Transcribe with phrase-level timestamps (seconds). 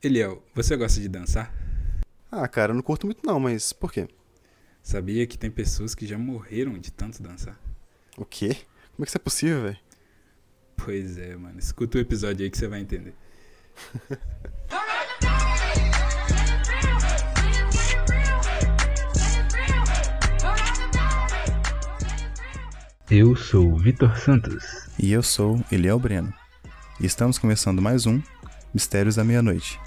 [0.00, 1.52] Eliel, você gosta de dançar?
[2.30, 4.06] Ah, cara, eu não curto muito não, mas por quê?
[4.80, 7.58] Sabia que tem pessoas que já morreram de tanto dançar?
[8.16, 8.54] O quê?
[8.94, 9.78] Como é que isso é possível, velho?
[10.76, 11.58] Pois é, mano.
[11.58, 13.12] Escuta o episódio aí que você vai entender.
[23.10, 24.88] Eu sou Vitor Santos.
[24.96, 26.32] E eu sou Eliel Breno.
[27.00, 28.22] E estamos começando mais um
[28.72, 29.80] Mistérios da Meia-Noite.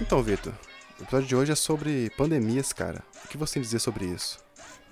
[0.00, 0.52] Então, Vitor,
[1.00, 3.02] o episódio de hoje é sobre pandemias, cara.
[3.24, 4.38] O que você tem a dizer sobre isso?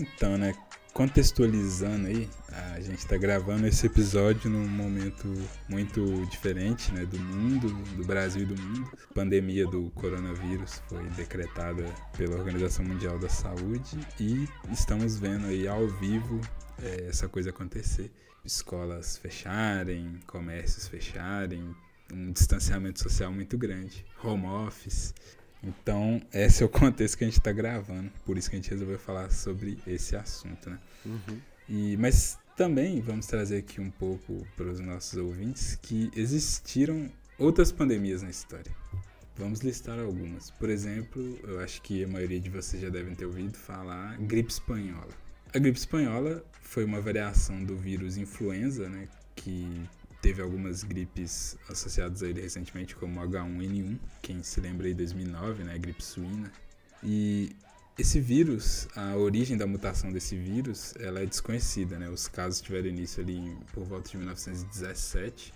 [0.00, 0.54] Então, né,
[0.92, 2.28] contextualizando aí,
[2.74, 5.32] a gente tá gravando esse episódio num momento
[5.68, 8.90] muito diferente, né, do mundo, do Brasil e do mundo.
[9.10, 11.84] A pandemia do coronavírus foi decretada
[12.16, 16.40] pela Organização Mundial da Saúde e estamos vendo aí ao vivo
[16.82, 18.12] é, essa coisa acontecer.
[18.44, 21.74] Escolas fecharem, comércios fecharem,
[22.12, 25.14] um distanciamento social muito grande, home office.
[25.62, 28.70] Então, esse é o contexto que a gente está gravando, por isso que a gente
[28.70, 30.78] resolveu falar sobre esse assunto, né?
[31.06, 31.40] Uhum.
[31.68, 37.70] E, mas também vamos trazer aqui um pouco para os nossos ouvintes que existiram outras
[37.70, 38.72] pandemias na história.
[39.36, 40.50] Vamos listar algumas.
[40.50, 44.50] Por exemplo, eu acho que a maioria de vocês já devem ter ouvido falar gripe
[44.50, 45.08] espanhola.
[45.54, 49.88] A gripe espanhola foi uma variação do vírus influenza, né, que
[50.22, 55.76] teve algumas gripes associadas a ele recentemente, como H1N1, quem se lembra aí 2009, né,
[55.76, 56.50] gripe suína.
[57.02, 57.54] E
[57.98, 62.08] esse vírus, a origem da mutação desse vírus, ela é desconhecida, né?
[62.08, 65.52] Os casos tiveram início ali por volta de 1917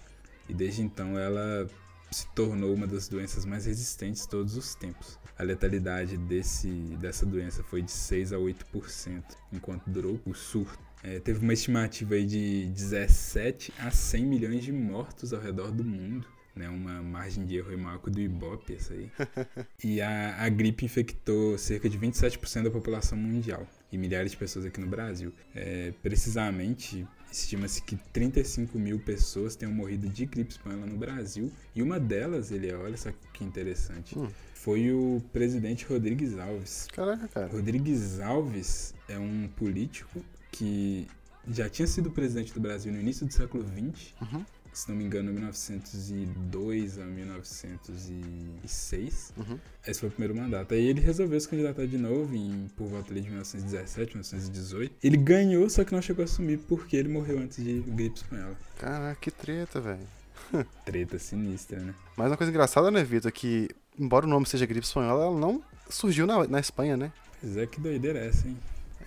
[0.49, 1.67] e desde então ela
[2.11, 5.19] se tornou uma das doenças mais resistentes de todos os tempos.
[5.39, 6.69] A letalidade desse,
[7.01, 9.23] dessa doença foi de 6 a 8%,
[9.53, 10.86] enquanto durou o surto.
[11.03, 15.85] É, teve uma estimativa aí de 17 a 100 milhões de mortos ao redor do
[15.85, 16.27] mundo.
[16.55, 19.11] Né, uma margem de erro maior que do Ibope, essa aí.
[19.85, 24.65] e a, a gripe infectou cerca de 27% da população mundial e milhares de pessoas
[24.65, 25.35] aqui no Brasil.
[25.55, 31.53] É, precisamente, estima-se que 35 mil pessoas tenham morrido de gripe espanhola no Brasil.
[31.75, 34.27] E uma delas, ele olha só que interessante, Hum.
[34.55, 36.89] foi o presidente Rodrigues Alves.
[36.91, 37.49] Caraca, cara.
[37.49, 41.07] Rodrigues Alves é um político que
[41.49, 44.45] já tinha sido presidente do Brasil no início do século XX, Uhum.
[44.73, 49.33] se não me engano, 1902 a 1906.
[49.37, 49.59] Uhum.
[49.87, 50.75] Esse foi o primeiro mandato.
[50.75, 54.95] Aí ele resolveu se candidatar de novo em, por volta ali de 1917, 1918.
[55.03, 58.57] Ele ganhou, só que não chegou a assumir porque ele morreu antes de gripe espanhola.
[58.79, 60.07] Caraca, que treta, velho.
[60.85, 61.95] Treta sinistra, né?
[62.17, 63.69] Mas uma coisa engraçada, né, Vitor, que
[63.99, 67.13] embora o nome seja gripe espanhola, ela não surgiu na, na Espanha, né?
[67.41, 68.57] Pois é, que doideira é essa, hein?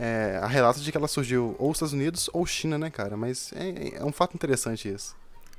[0.01, 3.17] É, há relatos de que ela surgiu ou Estados Unidos ou China, né, cara?
[3.17, 5.13] Mas é, é um fato interessante isso.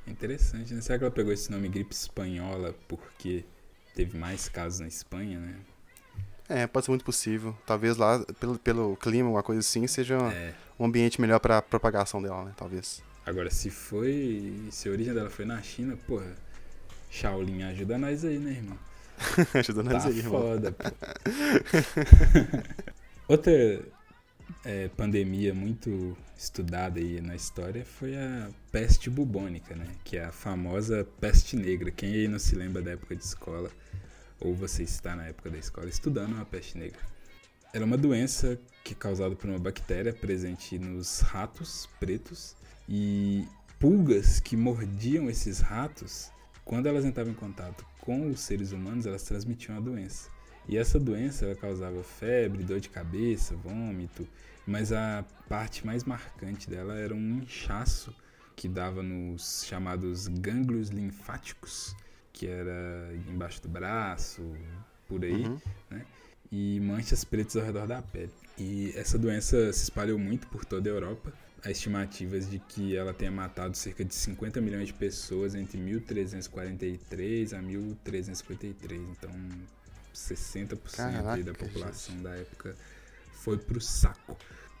[0.07, 0.81] Interessante, né?
[0.81, 3.45] Será que ela pegou esse nome gripe espanhola porque
[3.95, 5.55] teve mais casos na Espanha, né?
[6.49, 7.55] É, pode ser muito possível.
[7.67, 10.53] Talvez lá, pelo, pelo clima, alguma coisa assim, seja É.
[10.79, 12.51] um ambiente melhor pra propagação dela, né?
[12.57, 13.03] Talvez.
[13.25, 14.67] Agora, se foi.
[14.71, 16.35] Se a origem dela foi na China, porra.
[17.11, 18.77] Shaolin ajuda nós aí, né, irmão?
[19.53, 20.41] Ajuda nós Tá aí, irmão.
[20.41, 20.89] foda, pô.
[23.27, 23.81] Outra
[24.65, 29.87] é, pandemia muito estudada aí na história foi a peste bubônica, né?
[30.03, 31.91] Que é a famosa peste negra.
[31.91, 33.69] Quem aí não se lembra da época de escola,
[34.39, 36.99] ou você está na época da escola estudando a peste negra.
[37.73, 42.55] Ela é uma doença que é causada por uma bactéria presente nos ratos pretos
[42.87, 43.45] e
[43.79, 46.31] pulgas que mordiam esses ratos,
[46.65, 50.29] quando elas entravam em contato com os seres humanos, elas transmitiam a doença.
[50.71, 54.25] E essa doença ela causava febre, dor de cabeça, vômito,
[54.65, 58.15] mas a parte mais marcante dela era um inchaço
[58.55, 61.93] que dava nos chamados gânglios linfáticos,
[62.31, 64.41] que era embaixo do braço,
[65.09, 65.59] por aí, Uhum.
[66.49, 68.31] e manchas pretas ao redor da pele.
[68.57, 71.33] E essa doença se espalhou muito por toda a Europa.
[71.63, 77.53] Há estimativas de que ela tenha matado cerca de 50 milhões de pessoas entre 1343
[77.53, 79.01] a 1353.
[79.01, 79.31] Então,
[80.13, 82.75] 60% aí da Caraca, população da época
[83.33, 84.37] foi pro saco.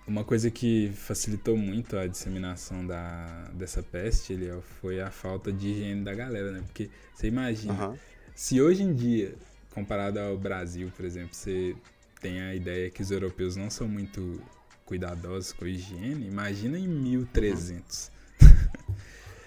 [0.07, 4.51] Uma coisa que facilitou muito a disseminação da, dessa peste ele,
[4.81, 6.61] foi a falta de higiene da galera, né?
[6.65, 7.97] Porque você imagina, Aham.
[8.35, 9.35] se hoje em dia,
[9.73, 11.75] comparado ao Brasil, por exemplo, você
[12.19, 14.41] tem a ideia que os europeus não são muito
[14.85, 18.11] cuidadosos com a higiene, imagina em 1300.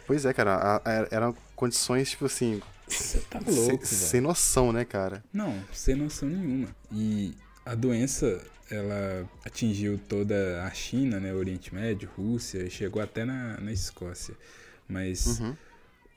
[0.07, 0.55] Pois é, cara.
[0.55, 3.87] a- a- eram condições, tipo assim, Você tá sem, louco, velho.
[3.87, 5.25] sem noção, né, cara?
[5.33, 6.69] Não, sem noção nenhuma.
[6.93, 7.35] E
[7.65, 13.73] a doença ela atingiu toda a China, né, Oriente Médio, Rússia, chegou até na, na
[13.73, 14.35] Escócia.
[14.89, 15.57] Mas Uhum.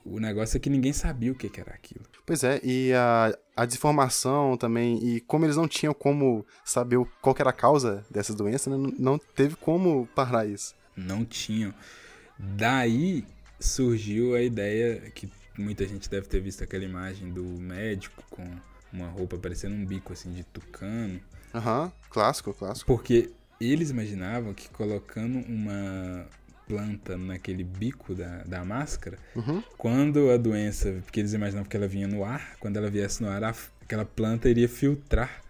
[0.06, 2.06] o negócio é que ninguém sabia o que, que era aquilo.
[2.26, 7.34] Pois é, e a, a desinformação também, e como eles não tinham como saber qual
[7.34, 10.76] que era a causa dessa doença, né, não- não teve como parar isso.
[10.96, 11.74] Não tinham.
[12.38, 13.26] Daí
[13.60, 18.46] surgiu a ideia que muita gente deve ter visto aquela imagem do médico com
[18.92, 21.20] uma roupa parecendo um bico assim de tucano.
[21.54, 22.86] Aham, clássico, clássico.
[22.88, 26.26] Porque eles imaginavam que colocando uma
[26.68, 29.64] planta naquele bico da, da máscara, Uhum.
[29.78, 33.30] quando a doença, porque eles imaginavam que ela vinha no ar, quando ela viesse no
[33.30, 35.42] ar, a- aquela planta iria filtrar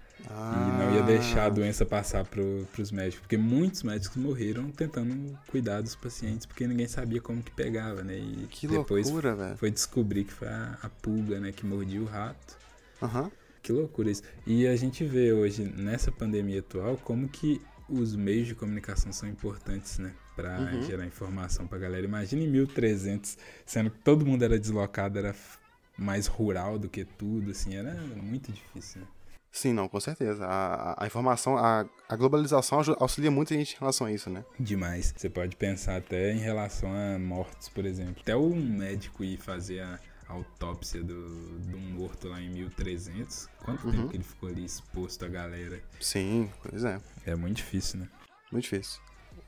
[0.50, 3.22] e não ia deixar a Ah, doença passar para os médicos.
[3.22, 8.18] Porque muitos médicos morreram tentando cuidar dos pacientes, porque ninguém sabia como que pegava, né?
[8.18, 9.60] E Que depois loucura, velho.
[9.60, 12.58] foi descobrir que foi a, a pulga, né, que mordia o rato.
[13.02, 13.32] Aham.
[13.62, 14.24] Que loucura isso.
[14.46, 19.28] E a gente vê hoje, nessa pandemia atual, como que os meios de comunicação são
[19.30, 20.14] importantes, né?
[20.36, 20.80] Pra Uhum.
[20.80, 22.06] gerar informação pra galera.
[22.06, 25.36] Imagina em 1300, sendo que todo mundo era deslocado, era
[25.98, 29.08] mais rural do que tudo, assim, era muito difícil, né?
[29.58, 30.46] Sim, não, com certeza.
[30.46, 34.46] A, a- informação, a, a globalização auxilia muito a gente em relação a isso, né?
[34.60, 35.14] Demais.
[35.18, 38.18] Você pode pensar até em relação a mortes, por exemplo.
[38.22, 40.00] Até o médico ir fazer a
[40.30, 41.16] autópsia do,
[41.74, 43.92] um morto lá em 1300, quanto Uhum.
[43.94, 45.82] tempo que ele ficou ali exposto à galera?
[46.00, 47.00] Sim, pois é.
[47.26, 48.08] É muito difícil, né?
[48.52, 49.02] Muito difícil.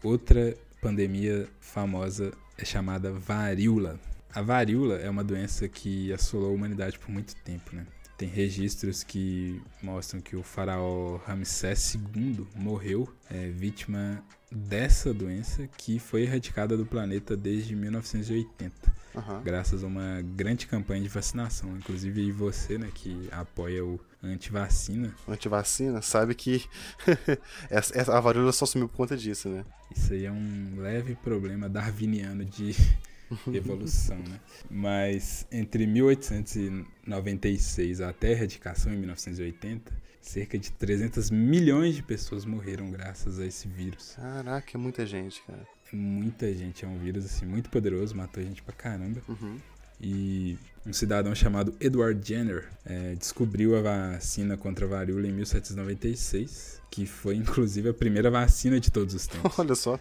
[0.04, 4.00] Outra pandemia famosa é chamada varíola.
[4.34, 7.86] A varíola é uma doença que assolou a humanidade por muito tempo, né?
[8.20, 14.22] Tem registros que mostram que o faraó Ramsés II morreu é, vítima
[14.52, 18.76] dessa doença que foi erradicada do planeta desde 1980,
[19.16, 19.42] Aham.
[19.42, 21.78] graças a uma grande campanha de vacinação.
[21.78, 26.66] Inclusive você, né, que apoia o antivacina, Antivacina, sabe que
[28.06, 29.64] a varíola só sumiu por conta disso, né?
[29.96, 32.76] Isso aí é um leve problema darwiniano de
[33.54, 34.40] evolução, né?
[34.70, 39.92] Mas entre 1896 até a erradicação em 1980,
[40.22, 44.14] cerca de 300 milhões de pessoas morreram graças a esse vírus.
[44.16, 45.68] Caraca, é muita gente, cara.
[45.92, 49.22] Muita gente, é um vírus assim muito poderoso, matou gente pra caramba.
[49.28, 49.58] Uhum.
[50.00, 53.82] E um cidadão chamado Edward Jenner eh, descobriu a
[54.14, 59.28] vacina contra a varíola em 1796, que foi inclusive a primeira vacina de todos os
[59.28, 59.58] tempos.
[59.60, 60.00] Olha só.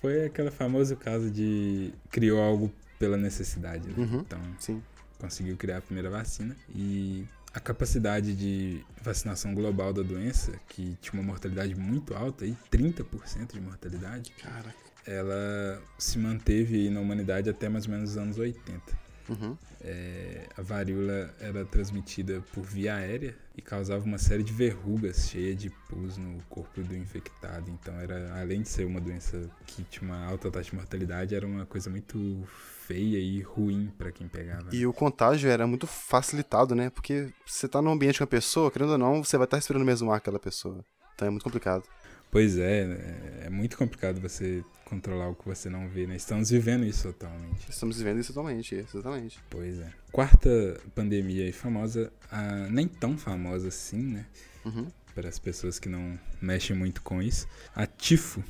[0.00, 3.88] Foi aquele famoso caso de criou algo pela necessidade.
[3.88, 3.94] né?
[3.96, 4.20] Uhum.
[4.20, 4.82] Então, Sim.
[5.18, 7.24] conseguiu criar a primeira vacina e
[7.54, 13.52] a capacidade de vacinação global da doença, que tinha uma mortalidade muito alta, aí 30%
[13.52, 14.74] de mortalidade, Caraca.
[15.06, 19.01] ela se manteve na humanidade até mais ou menos os anos 80.
[19.28, 19.56] Uhum.
[19.80, 25.56] É, a varíola era transmitida por via aérea e causava uma série de verrugas cheias
[25.56, 27.70] de pus no corpo do infectado.
[27.70, 31.46] Então, era além de ser uma doença que tinha uma alta taxa de mortalidade, era
[31.46, 32.42] uma coisa muito
[32.86, 34.68] feia e ruim para quem pegava.
[34.72, 36.90] E o contágio era muito facilitado, né?
[36.90, 39.82] Porque você tá num ambiente com a pessoa, querendo ou não, você vai estar respirando
[39.82, 40.84] o mesmo ar que aquela pessoa.
[41.14, 41.84] Então é muito complicado.
[42.32, 46.16] Pois é, é, é muito complicado você controlar o que você não vê, né?
[46.16, 47.68] Estamos vivendo isso atualmente.
[47.68, 49.38] Estamos vivendo isso atualmente, exatamente.
[49.50, 49.92] Pois é.
[50.10, 54.26] Quarta pandemia aí famosa, ah, nem tão famosa assim, né?
[54.64, 54.86] Uhum.
[55.14, 57.46] para as pessoas que não mexem muito com isso.
[57.74, 58.42] A tifo.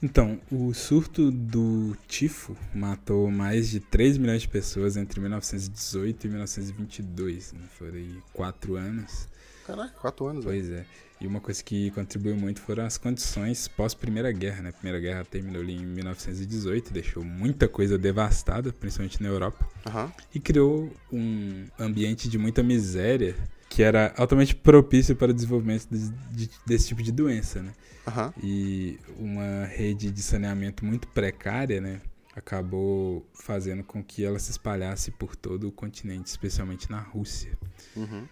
[0.00, 6.28] Então, o surto do tifo matou mais de 3 milhões de pessoas entre 1918 e
[6.28, 7.52] 1922.
[7.52, 7.68] Né?
[7.76, 9.26] Foram aí quatro anos.
[9.66, 10.56] Caraca, quatro anos, velho.
[10.56, 10.86] Pois é.
[11.22, 14.62] E uma coisa que contribuiu muito foram as condições pós-Primeira Guerra.
[14.62, 14.68] Né?
[14.70, 20.12] A Primeira Guerra terminou ali em 1918, deixou muita coisa devastada, principalmente na Europa Aham.
[20.34, 23.36] e criou um ambiente de muita miséria
[23.68, 27.72] que era altamente propício para o desenvolvimento de- de- desse tipo de doença, né?
[28.06, 28.34] Aham.
[28.42, 32.00] E uma rede de saneamento muito precária, né?
[32.34, 37.56] Acabou fazendo com que ela se espalhasse por todo o continente, especialmente na Rússia.
[37.96, 38.26] Uhum.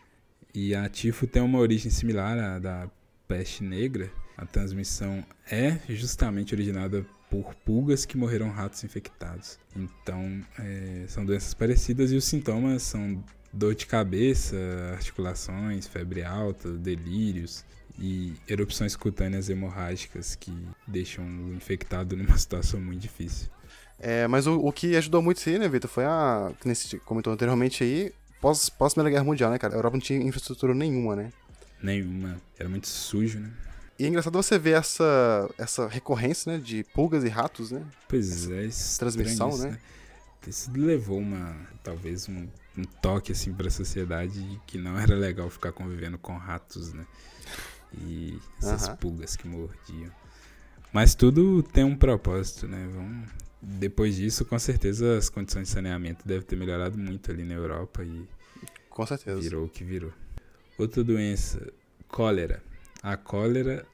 [0.54, 2.90] E a tifo tem uma origem similar à da
[3.28, 4.11] peste negra.
[4.37, 9.59] A transmissão é justamente originada por pulgas que morreram ratos infectados.
[9.76, 14.57] Então, é, são doenças parecidas e os sintomas são dor de cabeça,
[14.92, 17.64] articulações, febre alta, delírios
[17.99, 20.52] e erupções cutâneas hemorrágicas que
[20.87, 23.49] deixam o infectado numa situação muito difícil.
[23.99, 26.50] É, mas o, o que ajudou muito isso aí, né, Vitor, foi a.
[26.59, 29.75] Que nesse comentou anteriormente aí, pós, pós Primeira Guerra Mundial, né, cara?
[29.75, 31.33] A Europa não tinha infraestrutura nenhuma, né?
[31.83, 32.41] Nenhuma.
[32.59, 33.51] Era muito sujo, né?
[33.99, 37.83] E é engraçado você ver essa, essa recorrência, né, de pulgas e ratos, né?
[38.09, 39.79] Pois é, estranho transmissão, isso, né?
[40.47, 45.15] Isso levou uma, talvez um, um toque assim para a sociedade de que não era
[45.15, 47.05] legal ficar convivendo com ratos, né?
[47.95, 48.97] e essas uhum.
[48.97, 50.11] pulgas que mordiam.
[50.93, 52.89] Mas tudo tem um propósito, né?
[52.93, 53.29] Vamos...
[53.62, 58.02] Depois disso, com certeza as condições de saneamento devem ter melhorado muito ali na Europa
[58.02, 58.26] e
[58.88, 59.40] com certeza.
[59.40, 60.12] virou o que virou.
[60.79, 61.71] Outra doença,
[62.09, 62.62] cólera.
[63.02, 63.87] A cólera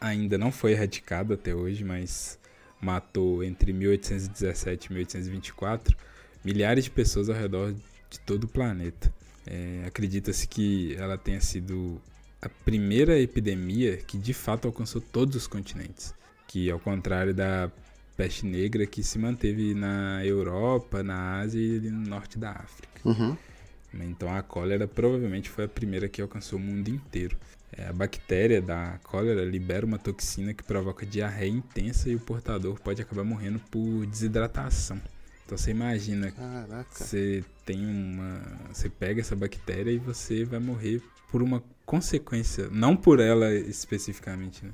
[0.00, 2.38] ainda não foi erradicada até hoje, mas
[2.80, 5.96] matou entre 1817 e 1824
[6.44, 9.12] milhares de pessoas ao redor de todo o planeta.
[9.46, 12.00] É, Acredita-se que ela tenha sido
[12.42, 16.14] a primeira epidemia que de fato alcançou todos os continentes,
[16.46, 17.70] que ao contrário da
[18.16, 23.00] peste negra que se manteve na Europa, na Ásia e no norte da África.
[23.04, 23.36] Uhum.
[23.94, 27.36] Então a cólera provavelmente foi a primeira que alcançou o mundo inteiro.
[27.72, 32.80] É, a bactéria da cólera libera uma toxina que provoca diarreia intensa e o portador
[32.80, 35.00] pode acabar morrendo por desidratação.
[35.44, 36.86] Então você imagina, Caraca.
[36.90, 38.42] você tem uma,
[38.72, 44.64] você pega essa bactéria e você vai morrer por uma consequência, não por ela especificamente,
[44.64, 44.72] né?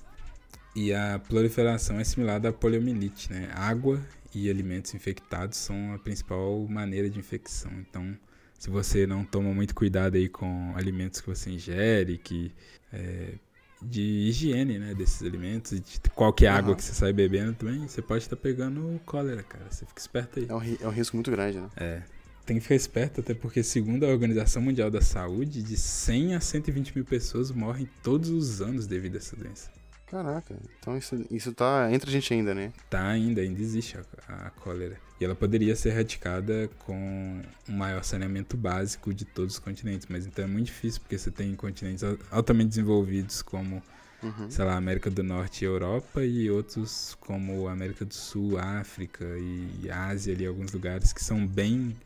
[0.74, 3.50] E a proliferação é similar à poliomielite, né?
[3.54, 4.00] Água
[4.34, 7.70] e alimentos infectados são a principal maneira de infecção.
[7.80, 8.16] Então,
[8.58, 12.52] se você não toma muito cuidado aí com alimentos que você ingere, que
[12.92, 13.34] é,
[13.82, 16.58] de higiene, né, desses alimentos, de qualquer uhum.
[16.58, 19.66] água que você sai bebendo também, você pode estar tá pegando cólera, cara.
[19.68, 20.46] Você fica esperto aí.
[20.48, 21.68] É um, é um risco muito grande, né?
[21.76, 22.02] É.
[22.46, 26.40] Tem que ficar esperto, até porque, segundo a Organização Mundial da Saúde, de 100 a
[26.40, 29.70] 120 mil pessoas morrem todos os anos devido a essa doença.
[30.12, 32.70] Caraca, então isso, isso tá entre a gente ainda, né?
[32.90, 35.00] Tá ainda, ainda existe a, a cólera.
[35.18, 40.06] E ela poderia ser erradicada com um maior saneamento básico de todos os continentes.
[40.10, 43.82] Mas então é muito difícil, porque você tem continentes altamente desenvolvidos como,
[44.22, 44.50] uhum.
[44.50, 49.90] sei lá, América do Norte e Europa, e outros como América do Sul, África e
[49.90, 51.96] Ásia, ali, alguns lugares que são bem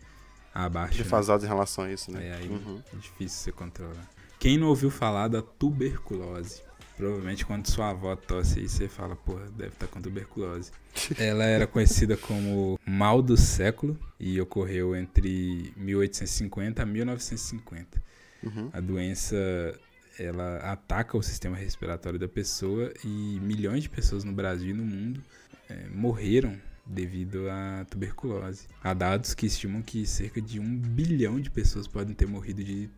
[0.54, 0.98] abaixo.
[0.98, 1.48] Defasados né?
[1.48, 2.28] em relação a isso, né?
[2.28, 2.80] É, aí uhum.
[2.94, 4.08] é difícil você controlar.
[4.38, 6.65] Quem não ouviu falar da tuberculose?
[6.96, 10.70] Provavelmente quando sua avó tosse aí, você fala, porra, deve estar tá com tuberculose.
[11.18, 18.02] Ela era conhecida como mal do século e ocorreu entre 1850 a 1950.
[18.42, 18.70] Uhum.
[18.72, 19.36] A doença
[20.18, 24.84] ela ataca o sistema respiratório da pessoa e milhões de pessoas no Brasil e no
[24.84, 25.22] mundo
[25.68, 28.66] é, morreram devido à tuberculose.
[28.82, 32.88] Há dados que estimam que cerca de um bilhão de pessoas podem ter morrido de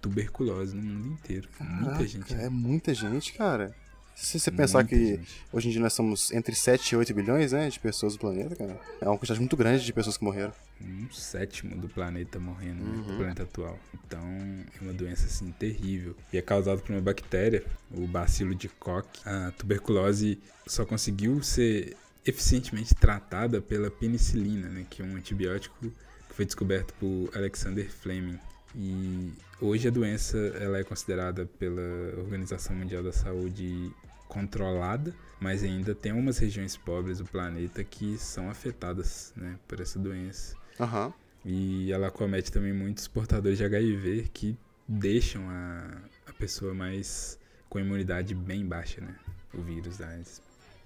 [0.00, 1.48] tuberculose no mundo inteiro.
[1.56, 2.34] Caraca, muita gente.
[2.34, 3.74] É muita gente, cara.
[4.20, 5.44] Se você pensar muita que gente.
[5.52, 8.56] hoje em dia nós somos entre 7 e 8 bilhões né, de pessoas no planeta,
[8.56, 10.52] cara, é uma quantidade muito grande de pessoas que morreram.
[10.80, 13.12] Um sétimo do planeta morrendo né, uhum.
[13.12, 13.78] no planeta atual.
[13.94, 16.16] Então é uma doença assim terrível.
[16.32, 19.06] E é causada por uma bactéria, o bacilo de Koch.
[19.24, 26.34] A tuberculose só conseguiu ser eficientemente tratada pela penicilina, né, que é um antibiótico que
[26.34, 28.38] foi descoberto por Alexander Fleming.
[28.74, 31.82] E hoje a doença ela é considerada pela
[32.18, 33.90] Organização Mundial da Saúde
[34.28, 39.98] controlada, mas ainda tem algumas regiões pobres do planeta que são afetadas né, por essa
[39.98, 40.54] doença.
[40.78, 41.12] Uhum.
[41.44, 47.78] E ela comete também muitos portadores de HIV que deixam a, a pessoa mais com
[47.78, 49.14] imunidade bem baixa, né?
[49.54, 50.42] O vírus da AIDS.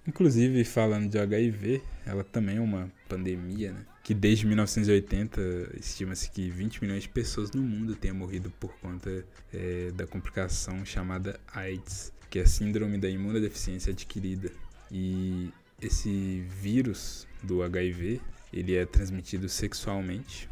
[0.06, 3.84] Inclusive, falando de HIV, ela também é uma pandemia, né?
[4.02, 5.40] Que desde 1980
[5.78, 10.84] estima-se que 20 milhões de pessoas no mundo tenham morrido por conta é, da complicação
[10.84, 14.50] chamada AIDS, que é a síndrome da imunodeficiência adquirida.
[14.90, 18.20] E esse vírus do HIV,
[18.52, 20.48] ele é transmitido sexualmente.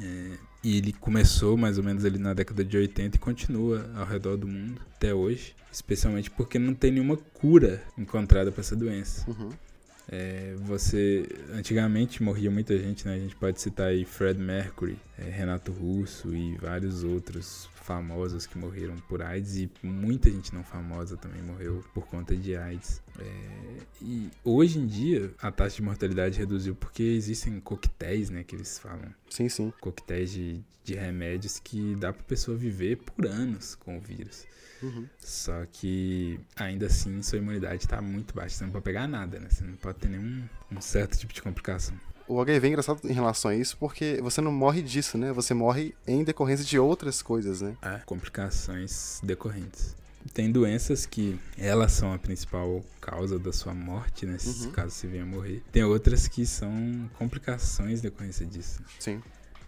[0.00, 4.06] É, e ele começou mais ou menos ali na década de 80 e continua ao
[4.06, 9.30] redor do mundo até hoje, especialmente porque não tem nenhuma cura encontrada para essa doença.
[9.30, 9.50] Uhum.
[10.08, 13.14] É, você antigamente morria muita gente, né?
[13.14, 18.56] A gente pode citar aí Fred Mercury, é, Renato Russo e vários outros famosos que
[18.56, 23.02] morreram por AIDS e muita gente não famosa também morreu por conta de AIDS.
[23.18, 28.56] É, e hoje em dia a taxa de mortalidade reduziu porque existem coquetéis, né, que
[28.56, 29.14] eles falam.
[29.28, 29.72] Sim, sim.
[29.80, 34.46] Coquetéis de, de remédios que dá pra pessoa viver por anos com o vírus.
[34.84, 35.06] Uhum.
[35.18, 38.56] Só que ainda assim sua imunidade está muito baixa.
[38.56, 39.48] Você não pode pegar nada, né?
[39.50, 41.98] Você não pode ter nenhum um certo tipo de complicação.
[42.26, 45.32] O HIV é engraçado em relação a isso porque você não morre disso, né?
[45.32, 47.76] Você morre em decorrência de outras coisas, né?
[47.82, 49.94] É, complicações decorrentes.
[50.32, 54.38] Tem doenças que elas são a principal causa da sua morte, né?
[54.44, 54.70] Uhum.
[54.70, 55.62] Caso você venha morrer.
[55.70, 58.80] Tem outras que são complicações decorrência disso.
[58.98, 59.22] Sim.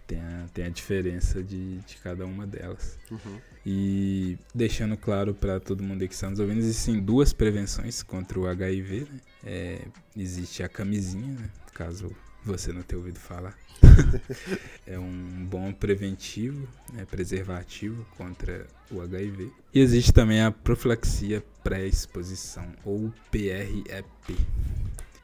[0.07, 2.97] Tem a, tem a diferença de, de cada uma delas.
[3.11, 3.39] Uhum.
[3.65, 8.47] E deixando claro para todo mundo que está nos ouvindo, existem duas prevenções contra o
[8.47, 9.01] HIV.
[9.01, 9.19] Né?
[9.43, 9.81] É,
[10.15, 11.49] existe a camisinha, né?
[11.73, 12.09] caso
[12.43, 13.55] você não ter ouvido falar.
[14.87, 19.51] é um bom preventivo, né, preservativo contra o HIV.
[19.73, 24.37] E existe também a profilaxia pré-exposição, ou PREP.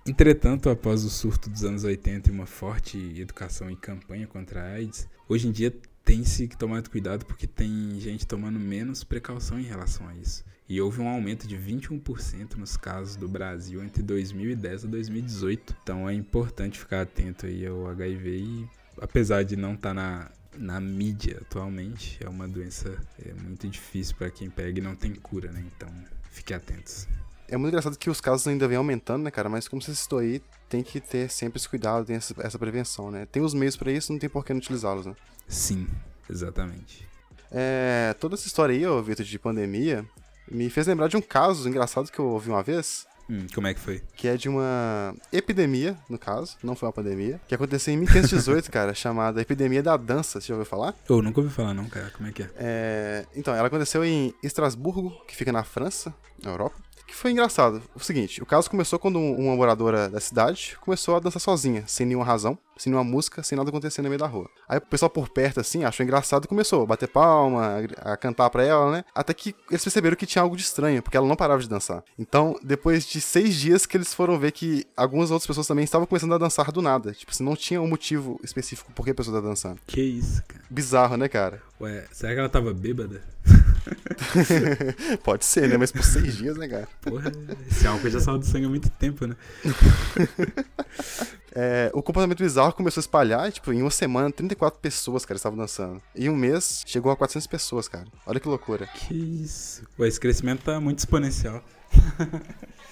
[0.05, 4.73] Entretanto, após o surto dos anos 80 e uma forte educação e campanha contra a
[4.73, 9.63] AIDS, hoje em dia tem-se que tomar cuidado porque tem gente tomando menos precaução em
[9.63, 10.43] relação a isso.
[10.67, 15.75] E houve um aumento de 21% nos casos do Brasil entre 2010 e 2018.
[15.81, 18.69] Então é importante ficar atento aí ao HIV e
[19.01, 22.93] apesar de não estar tá na, na mídia atualmente, é uma doença
[23.25, 25.63] é, muito difícil para quem pega e não tem cura, né?
[25.73, 25.89] Então
[26.29, 27.07] fique atentos.
[27.53, 29.47] É muito engraçado que os casos ainda vêm aumentando, né, cara?
[29.47, 33.11] Mas como você citou aí, tem que ter sempre esse cuidado, tem essa, essa prevenção,
[33.11, 33.27] né?
[33.31, 35.15] Tem os meios para isso, não tem por que não utilizá-los, né?
[35.47, 35.87] Sim,
[36.27, 37.07] exatamente.
[37.51, 40.03] É, toda essa história aí, ô Vitor, de pandemia,
[40.51, 43.05] me fez lembrar de um caso engraçado que eu ouvi uma vez.
[43.29, 44.01] Hum, como é que foi?
[44.15, 48.71] Que é de uma epidemia, no caso, não foi uma pandemia, que aconteceu em 1518,
[48.73, 50.41] cara, chamada Epidemia da Dança.
[50.41, 50.95] Você já ouviu falar?
[51.07, 52.09] Eu nunca ouvi falar, não, cara.
[52.17, 52.49] Como é que é?
[52.55, 53.25] é?
[53.35, 56.11] Então, ela aconteceu em Estrasburgo, que fica na França,
[56.43, 56.81] na Europa
[57.13, 57.81] que foi engraçado.
[57.95, 62.07] O seguinte, o caso começou quando uma moradora da cidade começou a dançar sozinha, sem
[62.07, 64.49] nenhuma razão, sem nenhuma música, sem nada acontecendo no meio da rua.
[64.67, 68.49] Aí o pessoal por perto, assim, achou engraçado e começou a bater palma, a cantar
[68.49, 69.05] pra ela, né?
[69.13, 72.03] Até que eles perceberam que tinha algo de estranho, porque ela não parava de dançar.
[72.17, 76.07] Então, depois de seis dias que eles foram ver que algumas outras pessoas também estavam
[76.07, 77.13] começando a dançar do nada.
[77.13, 79.79] Tipo, assim, não tinha um motivo específico por que a pessoa tá dançando.
[79.85, 80.63] Que isso, cara.
[80.67, 81.61] Bizarro, né, cara?
[81.79, 83.21] Ué, será que ela tava bêbada?
[85.23, 85.77] Pode ser, né?
[85.77, 86.87] Mas por seis dias, né, cara?
[87.01, 87.31] Porra,
[87.69, 89.35] esse álcool já saiu do sangue há muito tempo, né?
[91.53, 95.37] é, o comportamento bizarro começou a espalhar, e, tipo, em uma semana, 34 pessoas, cara,
[95.37, 96.01] estavam dançando.
[96.15, 98.05] Em um mês, chegou a 400 pessoas, cara.
[98.25, 98.87] Olha que loucura.
[98.87, 99.83] Que isso.
[99.99, 101.63] Ué, esse crescimento tá muito exponencial.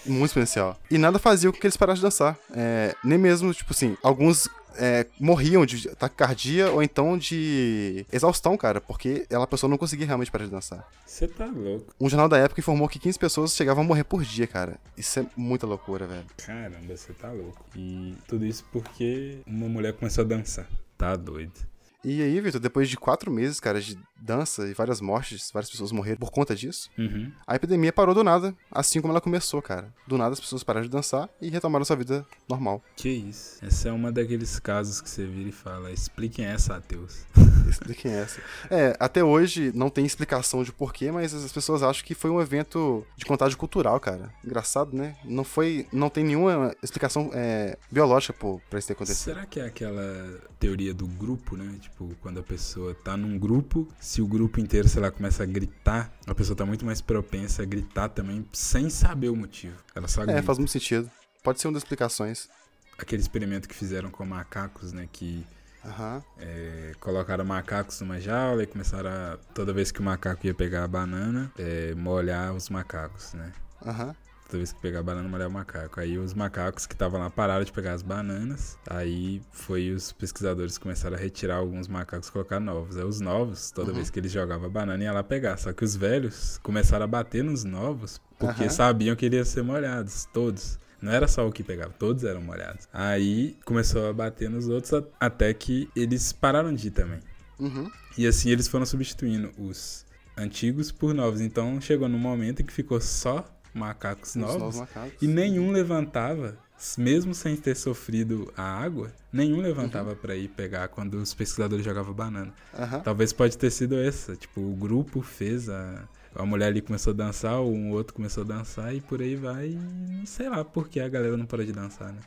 [0.06, 0.80] muito exponencial.
[0.90, 2.38] E nada fazia com que eles parassem de dançar.
[2.54, 8.80] É, nem mesmo, tipo assim, alguns é, morriam de taquicardia ou então de exaustão, cara,
[8.80, 10.88] porque ela, a pessoa não conseguia realmente parar de dançar.
[11.06, 11.94] Você tá louco.
[12.00, 14.78] Um jornal da época informou que 15 pessoas chegavam a morrer por dia, cara.
[14.98, 16.26] Isso é muita loucura, velho.
[16.38, 17.66] Caramba, você tá louco.
[17.76, 20.68] E tudo isso porque uma mulher começou a dançar.
[20.98, 21.71] Tá doido.
[22.04, 25.92] E aí, Vitor, depois de quatro meses, cara, de dança e várias mortes, várias pessoas
[25.92, 27.32] morreram por conta disso, uhum.
[27.46, 29.94] a epidemia parou do nada, assim como ela começou, cara.
[30.08, 32.84] Do nada as pessoas pararam de dançar e retomaram sua vida normal.
[32.96, 33.64] Que isso.
[33.64, 37.26] Essa é uma daqueles casos que você vira e fala, expliquem essa, ateus.
[37.68, 38.42] expliquem essa.
[38.70, 42.42] É, até hoje não tem explicação de porquê, mas as pessoas acham que foi um
[42.42, 44.34] evento de contágio cultural, cara.
[44.44, 45.16] Engraçado, né?
[45.24, 49.34] Não foi, não tem nenhuma explicação é, biológica pô, pra isso ter acontecido.
[49.34, 51.78] Será que é aquela teoria do grupo, né?
[51.80, 55.44] Tipo, Tipo, quando a pessoa tá num grupo, se o grupo inteiro, sei lá, começa
[55.44, 59.76] a gritar, a pessoa tá muito mais propensa a gritar também sem saber o motivo.
[59.94, 60.40] Ela só grita.
[60.40, 61.10] É, faz muito sentido.
[61.44, 62.50] Pode ser uma das explicações.
[62.98, 65.08] Aquele experimento que fizeram com macacos, né?
[65.12, 65.46] Que
[65.84, 66.22] Uhum.
[66.38, 70.84] É, colocaram macacos numa jaula e começaram a, toda vez que o macaco ia pegar
[70.84, 73.52] a banana, é, molhar os macacos, né?
[73.84, 74.14] Uhum
[74.52, 76.00] toda vez que pegar banana, molhar o macaco.
[76.00, 78.78] Aí os macacos que estavam lá pararam de pegar as bananas.
[78.90, 82.98] Aí foi os pesquisadores que começaram a retirar alguns macacos e colocar novos.
[82.98, 83.96] Aí os novos, toda uhum.
[83.96, 85.56] vez que eles jogavam a banana, ia lá pegar.
[85.58, 88.70] Só que os velhos começaram a bater nos novos porque uhum.
[88.70, 90.78] sabiam que eles iam ser molhados, todos.
[91.02, 92.88] Não era só o que pegava, todos eram molhados.
[92.92, 97.20] Aí começou a bater nos outros até que eles pararam de ir também.
[97.58, 97.90] Uhum.
[98.18, 100.06] E assim eles foram substituindo os
[100.38, 101.40] antigos por novos.
[101.40, 105.22] Então chegou num momento em que ficou só macacos novos, novos macacos.
[105.22, 106.58] e nenhum levantava,
[106.98, 110.16] mesmo sem ter sofrido a água, nenhum levantava uhum.
[110.16, 112.54] para ir pegar quando os pesquisadores jogavam banana.
[112.78, 113.00] Uhum.
[113.02, 117.16] Talvez pode ter sido essa, tipo, o grupo fez a a mulher ali começou a
[117.16, 120.88] dançar, ou um outro começou a dançar e por aí vai, e sei lá por
[120.88, 122.22] que a galera não parou de dançar, né?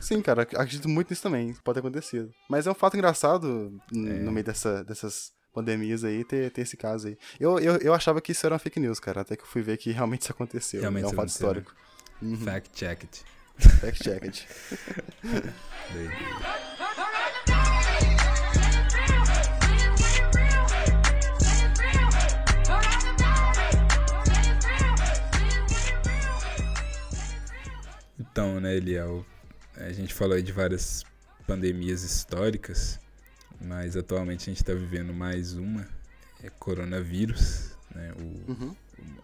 [0.00, 2.30] Sim, cara, acredito muito nisso também, pode ter acontecido.
[2.48, 3.96] Mas é um fato engraçado é.
[3.96, 7.16] no meio dessa, dessas pandemias aí, ter, ter esse caso aí.
[7.38, 9.62] Eu, eu, eu achava que isso era uma fake news, cara, até que eu fui
[9.62, 10.80] ver que realmente isso aconteceu.
[10.80, 11.72] Realmente é um fato histórico.
[12.20, 12.30] Né?
[12.30, 12.36] Uhum.
[12.38, 13.24] Fact check it.
[13.80, 14.46] Fact check it.
[28.18, 29.24] Então, né, Eliel,
[29.76, 31.04] a gente falou aí de várias
[31.46, 32.98] pandemias históricas
[33.64, 35.86] mas atualmente a gente está vivendo mais uma,
[36.42, 38.12] é coronavírus, né?
[38.18, 38.76] O, uhum.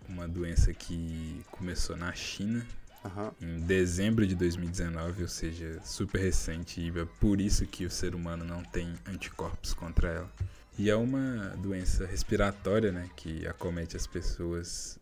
[0.09, 2.67] Uma doença que começou na China
[3.05, 3.31] uhum.
[3.41, 8.15] em dezembro de 2019, ou seja, super recente, e é por isso que o ser
[8.15, 10.33] humano não tem anticorpos contra ela.
[10.79, 14.99] E é uma doença respiratória, né, que acomete as pessoas.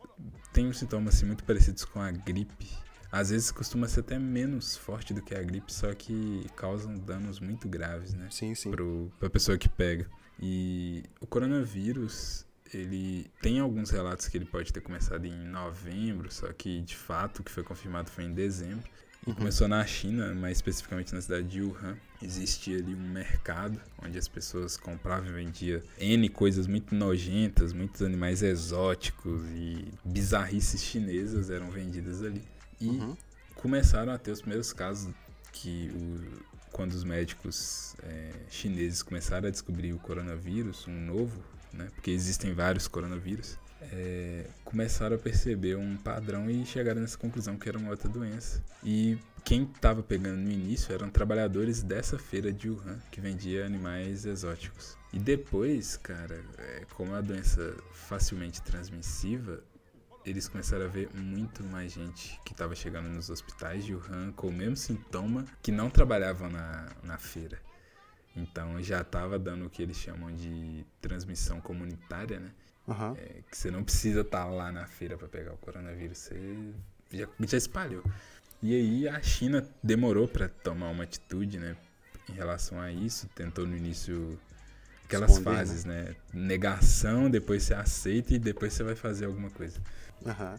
[0.53, 2.68] Tem uns sintomas assim, muito parecidos com a gripe,
[3.11, 7.40] Às vezes costuma ser até menos forte do que a gripe, só que causam danos
[7.40, 8.29] muito graves, né?
[8.31, 8.71] Sim, sim.
[8.71, 10.07] Pro, pra pessoa que pega.
[10.40, 16.53] E o coronavírus, ele tem alguns relatos que ele pode ter começado em novembro, só
[16.53, 18.85] que de fato o que foi confirmado foi em dezembro.
[19.27, 19.35] E Uhum.
[19.35, 21.97] começou na China, mais especificamente na cidade de Wuhan.
[22.23, 28.01] Existia ali um mercado onde as pessoas compravam e vendiam N coisas muito nojentas, muitos
[28.01, 32.42] animais exóticos e bizarrices chinesas eram vendidas ali.
[32.80, 33.16] E Uhum.
[33.54, 35.12] começaram a ter os primeiros casos
[35.52, 41.88] que o- quando os médicos é, chineses começaram a descobrir o coronavírus, um novo, né?
[41.94, 43.56] Porque existem vários coronavírus.
[43.92, 48.60] é, começaram a perceber um padrão e chegaram nessa conclusão que era uma outra doença.
[48.82, 54.26] E quem estava pegando no início eram trabalhadores dessa feira de Wuhan, que vendia animais
[54.26, 54.96] exóticos.
[55.12, 59.62] E depois, cara, é, como a doença facilmente transmissível,
[60.30, 64.48] eles começaram a ver muito mais gente que estava chegando nos hospitais de Wuhan com
[64.48, 67.58] o mesmo sintoma que não trabalhavam na, na feira.
[68.36, 72.50] Então já estava dando o que eles chamam de transmissão comunitária, né?
[72.88, 73.16] Aham.
[73.18, 76.72] É, que você não precisa estar lá na feira para pegar o coronavírus, você
[77.12, 78.02] já, já espalhou.
[78.62, 81.76] E aí a China demorou para tomar uma atitude, né,
[82.28, 84.38] em relação a isso, tentou no início
[85.04, 86.14] aquelas Esconder, fases, né?
[86.32, 89.80] negação, depois você aceita e depois você vai fazer alguma coisa.
[90.26, 90.59] Aham.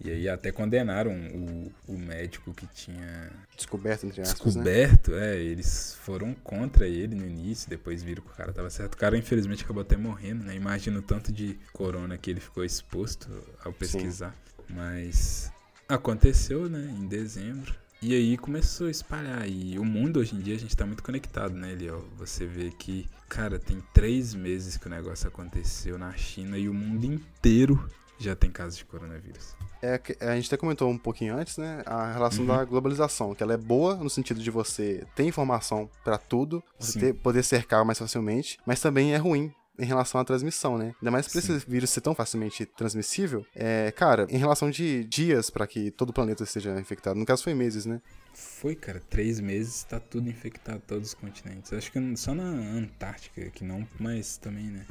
[0.00, 4.62] E aí até condenaram o, o médico que tinha Descoberto, entre aspas, né?
[4.62, 8.94] descoberto, é, eles foram contra ele no início, depois viram que o cara tava certo.
[8.94, 10.56] O cara, infelizmente, acabou até morrendo, né?
[10.56, 13.28] Imagina o tanto de corona que ele ficou exposto
[13.64, 14.34] ao pesquisar.
[14.68, 15.52] Mas
[15.88, 17.74] aconteceu, né, em dezembro.
[18.02, 19.48] E aí começou a espalhar.
[19.48, 22.06] E o mundo hoje em dia a gente tá muito conectado, né, Eliel?
[22.18, 26.74] Você vê que, cara, tem três meses que o negócio aconteceu na China e o
[26.74, 27.88] mundo inteiro
[28.24, 29.54] já tem casos de coronavírus.
[29.82, 31.82] É, a gente até comentou um pouquinho antes, né?
[31.84, 32.46] A relação Uhum.
[32.46, 36.98] da globalização, que ela é boa no sentido de você ter informação pra tudo, você
[36.98, 40.94] ter- poder cercar mais facilmente, mas também é ruim em relação à transmissão, né?
[41.02, 41.56] Ainda mais por Sim.
[41.56, 46.10] esse vírus ser tão facilmente transmissível, é, cara, em relação de dias pra que todo
[46.10, 48.00] o planeta esteja infectado, no caso foi meses, né?
[48.32, 51.72] Foi, cara, três meses tá tudo infectado, todos os continentes.
[51.72, 54.86] Acho que só na Antártica que não, mas também, né?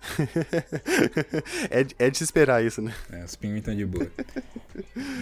[1.70, 2.94] é, de- é de se esperar isso, né?
[3.10, 4.10] É, os pinguins estão de boa.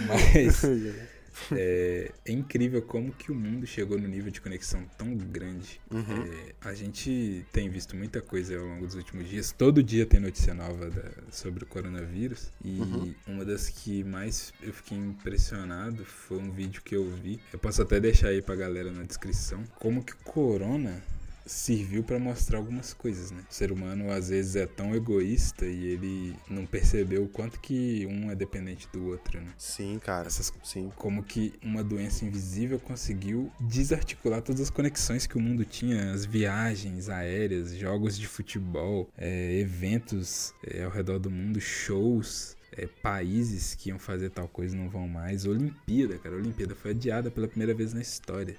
[0.07, 0.63] Mas
[1.51, 5.79] é, é incrível como que o mundo chegou no nível de conexão tão grande.
[5.91, 6.23] Uhum.
[6.23, 9.51] É, a gente tem visto muita coisa ao longo dos últimos dias.
[9.51, 12.51] Todo dia tem notícia nova da- sobre o coronavírus.
[12.63, 13.13] E Uhum.
[13.27, 17.39] uma das que mais eu fiquei impressionado foi um vídeo que eu vi.
[17.51, 19.63] Eu posso até deixar aí pra galera na descrição.
[19.75, 21.01] Como que o corona
[21.47, 23.43] serviu pra mostrar algumas coisas, né?
[23.49, 28.05] O ser humano às vezes é tão egoísta e ele não percebeu o quanto que
[28.09, 29.51] um é dependente do outro, né?
[29.57, 30.27] Sim, cara.
[30.27, 30.91] Essas Sim.
[30.95, 36.25] como que uma doença invisível conseguiu desarticular todas as conexões que o mundo tinha, as
[36.25, 42.55] viagens aéreas, jogos de futebol, é, eventos é, ao redor do mundo, shows.
[42.71, 45.45] é, países que iam fazer tal coisa não vão mais.
[45.45, 46.35] Olimpíada, cara.
[46.35, 48.55] A Olimpíada foi adiada pela primeira vez na história.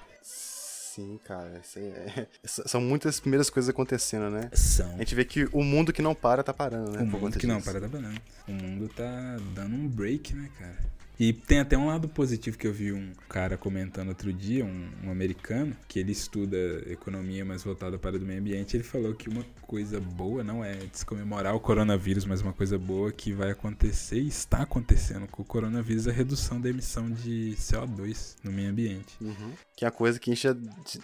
[0.98, 1.62] Sim, cara.
[1.76, 4.50] é- São muitas primeiras coisas acontecendo, né?
[4.52, 4.94] São.
[4.94, 7.02] A gente vê que o mundo que não para tá parando, né?
[7.02, 7.70] O mundo que não disso.
[7.70, 8.20] para tá parando.
[8.48, 10.76] O mundo tá dando um break, né, cara?
[11.18, 14.88] E tem até um lado positivo que eu vi um cara comentando outro dia, um,
[15.04, 18.76] um americano, que ele estuda economia, mas voltada para o meio ambiente.
[18.76, 23.10] Ele falou que uma coisa boa não é descomemorar o coronavírus, mas uma coisa boa
[23.10, 27.54] que vai acontecer e está acontecendo com o coronavírus é a redução da emissão de
[27.58, 29.16] CO2 no meio ambiente.
[29.20, 29.52] Uhum.
[29.76, 30.56] Que é uma coisa que a gente já,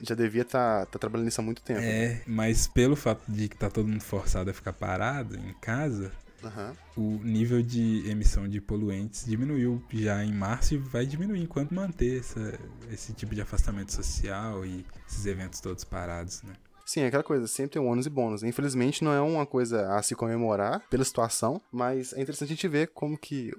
[0.02, 1.80] já devia estar tá, trabalhando nisso há muito tempo.
[1.80, 2.04] né?
[2.04, 6.12] É, mas pelo fato de que tá todo mundo forçado a ficar parado em casa,
[6.44, 6.76] Aham.
[6.96, 12.20] o nível de emissão de poluentes diminuiu já em março e vai diminuir enquanto manter
[12.20, 12.58] essa,
[12.92, 16.52] esse tipo de afastamento social e esses eventos todos parados, né?
[16.86, 18.42] Sim, é aquela coisa, sempre tem um ônus e bônus.
[18.42, 22.68] Infelizmente não é uma coisa a se comemorar pela situação, mas é interessante a gente
[22.68, 23.52] ver como que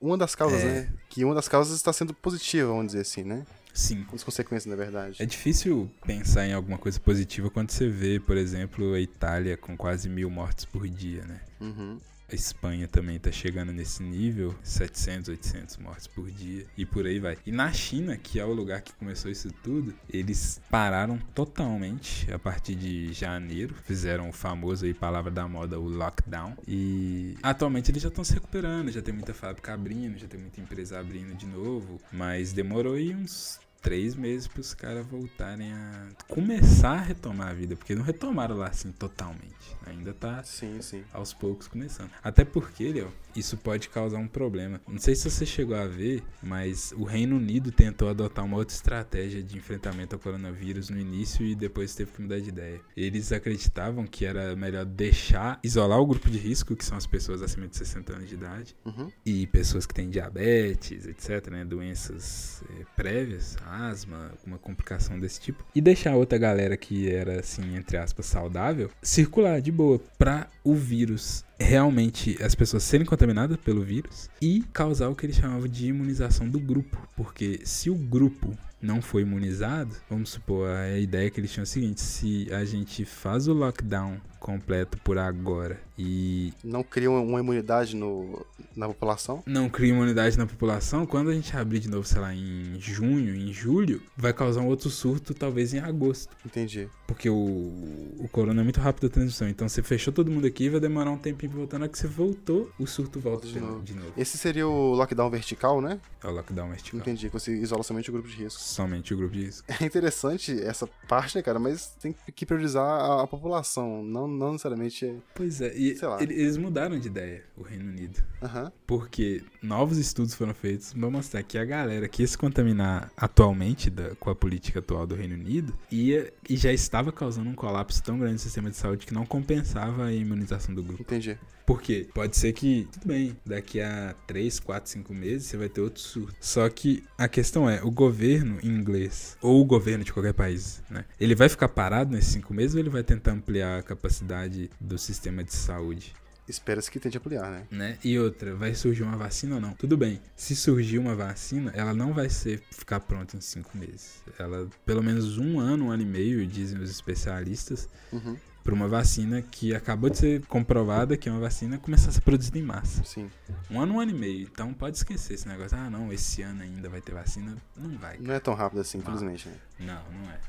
[0.00, 0.64] uma das causas, É.
[0.82, 0.92] né?
[1.08, 3.44] Que uma das causas está sendo positiva, vamos dizer assim, né?
[3.74, 4.04] Sim.
[4.12, 5.22] As consequências, na verdade.
[5.22, 9.76] É difícil pensar em alguma coisa positiva quando você vê, por exemplo, a Itália com
[9.76, 11.40] quase mil mortes por dia, né?
[11.60, 11.98] Uhum.
[12.30, 17.18] A Espanha também tá chegando nesse nível, 700, 800 mortes por dia e por aí
[17.18, 17.36] vai.
[17.44, 22.38] E na China, que é o lugar que começou isso tudo, eles pararam totalmente a
[22.38, 26.56] partir de janeiro, fizeram o famoso aí palavra da moda, o lockdown.
[26.68, 30.60] E atualmente eles já estão se recuperando, já tem muita fábrica abrindo, já tem muita
[30.60, 36.08] empresa abrindo de novo, mas demorou aí uns três meses para os caras voltarem a
[36.28, 39.76] começar a retomar a vida, porque não retomaram lá assim totalmente.
[39.86, 41.02] Ainda tá sim, sim.
[41.12, 42.10] aos poucos começando.
[42.22, 44.80] Até porque, Léo, isso pode causar um problema.
[44.88, 48.74] Não sei se você chegou a ver, mas o Reino Unido tentou adotar uma outra
[48.74, 52.80] estratégia de enfrentamento ao coronavírus no início e depois teve que mudar de ideia.
[52.96, 57.42] Eles acreditavam que era melhor deixar isolar o grupo de risco, que são as pessoas
[57.42, 59.10] acima de 60 anos de idade, uhum.
[59.24, 65.64] e pessoas que têm diabetes, etc, né, doenças é, prévias, asma, uma complicação desse tipo,
[65.74, 70.74] e deixar outra galera que era assim, entre aspas, saudável, circular de boa para o
[70.74, 75.86] vírus realmente as pessoas serem contaminadas pelo vírus e causar o que eles chamavam de
[75.86, 81.38] imunização do grupo, porque se o grupo não foi imunizado, vamos supor, a ideia que
[81.38, 86.52] eles tinham é a seguinte: se a gente faz o lockdown completo por agora e.
[86.64, 89.42] Não cria uma imunidade no, na população?
[89.46, 93.36] Não cria imunidade na população, quando a gente abrir de novo, sei lá, em junho,
[93.36, 96.34] em julho, vai causar um outro surto, talvez em agosto.
[96.44, 96.88] Entendi.
[97.06, 99.48] Porque o, o corona é muito rápido a transição.
[99.48, 101.84] Então você fechou todo mundo aqui, vai demorar um tempinho voltando.
[101.84, 103.82] A que você voltou, o surto volta de, de, novo.
[103.82, 104.12] de, novo.
[104.16, 106.00] Esse seria o lockdown vertical, né?
[106.22, 107.00] É o lockdown vertical.
[107.00, 108.60] Entendi, você isola somente o grupo de risco.
[108.60, 109.66] Somente o grupo de risco.
[109.80, 111.58] É interessante essa parte, né, cara?
[111.58, 115.14] Mas tem que priorizar a, a população, não, não necessariamente.
[115.34, 118.22] Pois é, e eles mudaram de ideia, o Reino Unido.
[118.42, 118.70] Uhum.
[118.86, 123.90] Porque novos estudos foram feitos para mostrar que a galera que ia se contaminar atualmente
[123.90, 128.02] da, com a política atual do Reino Unido ia e já estava causando um colapso
[128.02, 131.02] tão grande no sistema de saúde que não compensava a imunização do grupo.
[131.02, 131.38] Entendi.
[131.70, 135.80] Porque pode ser que, tudo bem, daqui a 3, 4, 5 meses você vai ter
[135.80, 136.34] outro surto.
[136.40, 141.04] Só que a questão é, o governo inglês, ou o governo de qualquer país, né?
[141.20, 144.98] Ele vai ficar parado nesses 5 meses ou ele vai tentar ampliar a capacidade do
[144.98, 146.12] sistema de saúde?
[146.48, 147.66] Espera-se que tente ampliar, né?
[147.70, 147.98] né?
[148.02, 149.72] E outra, vai surgir uma vacina ou não?
[149.74, 154.24] Tudo bem, se surgir uma vacina, ela não vai ser ficar pronta em cinco meses.
[154.36, 158.88] Ela, pelo menos um ano, um ano e meio, dizem os especialistas, uhum para uma
[158.88, 162.62] vacina que acabou de ser comprovada que é uma vacina começar a ser produzida em
[162.62, 163.02] massa.
[163.04, 163.30] Sim.
[163.70, 164.42] Um ano, um ano e meio.
[164.42, 165.76] Então pode esquecer esse negócio.
[165.76, 167.56] Ah, não, esse ano ainda vai ter vacina.
[167.76, 168.16] Não vai.
[168.16, 168.28] Cara.
[168.28, 169.48] Não é tão rápido assim, infelizmente.
[169.48, 169.56] Né?
[169.80, 170.40] Não, não é.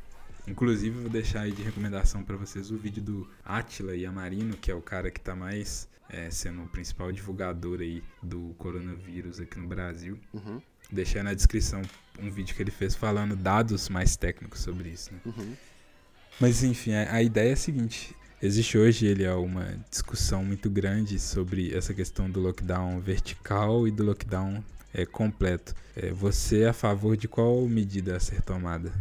[0.47, 4.76] Inclusive, vou deixar aí de recomendação para vocês o vídeo do Atila Yamarino, que é
[4.76, 9.67] o cara que está mais é, sendo o principal divulgador aí do coronavírus aqui no
[9.67, 10.19] Brasil.
[10.34, 10.62] Uhum.
[10.91, 11.82] Deixei na descrição
[12.19, 15.13] um vídeo que ele fez falando dados mais técnicos sobre isso.
[15.13, 15.19] Né?
[15.26, 15.56] Uhum.
[16.42, 20.72] Mas enfim, a, a ideia é a seguinte: existe hoje ele é uma discussão muito
[20.72, 25.76] grande sobre essa questão do lockdown vertical e do lockdown é, completo.
[25.96, 28.92] É, você é a favor de qual medida a ser tomada?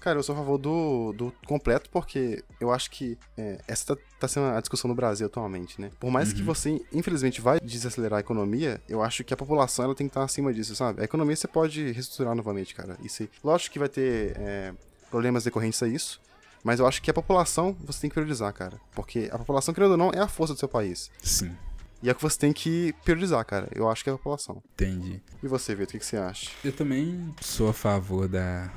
[0.00, 4.02] Cara, eu sou a favor do, do completo porque eu acho que é, essa tá,
[4.18, 5.90] tá, sendo a discussão no Brasil atualmente, né?
[6.00, 6.36] Por mais uhum.
[6.36, 10.10] que você, infelizmente, vai desacelerar a economia, eu acho que a população ela tem que
[10.10, 11.02] estar acima disso, sabe?
[11.02, 12.96] A economia você pode reestruturar novamente, cara.
[13.04, 14.72] Isso, lógico que vai ter é,
[15.08, 16.20] problemas decorrentes a isso,
[16.62, 18.80] mas eu acho que a população você tem que priorizar, cara.
[18.94, 21.10] Porque a população, querendo ou não, é a força do seu país.
[21.22, 21.56] Sim.
[22.02, 23.68] E é o que você tem que priorizar, cara.
[23.74, 24.62] Eu acho que é a população.
[24.74, 25.22] Entendi.
[25.42, 26.50] E você, Vitor, o que, que você acha?
[26.64, 28.72] Eu também sou a favor da,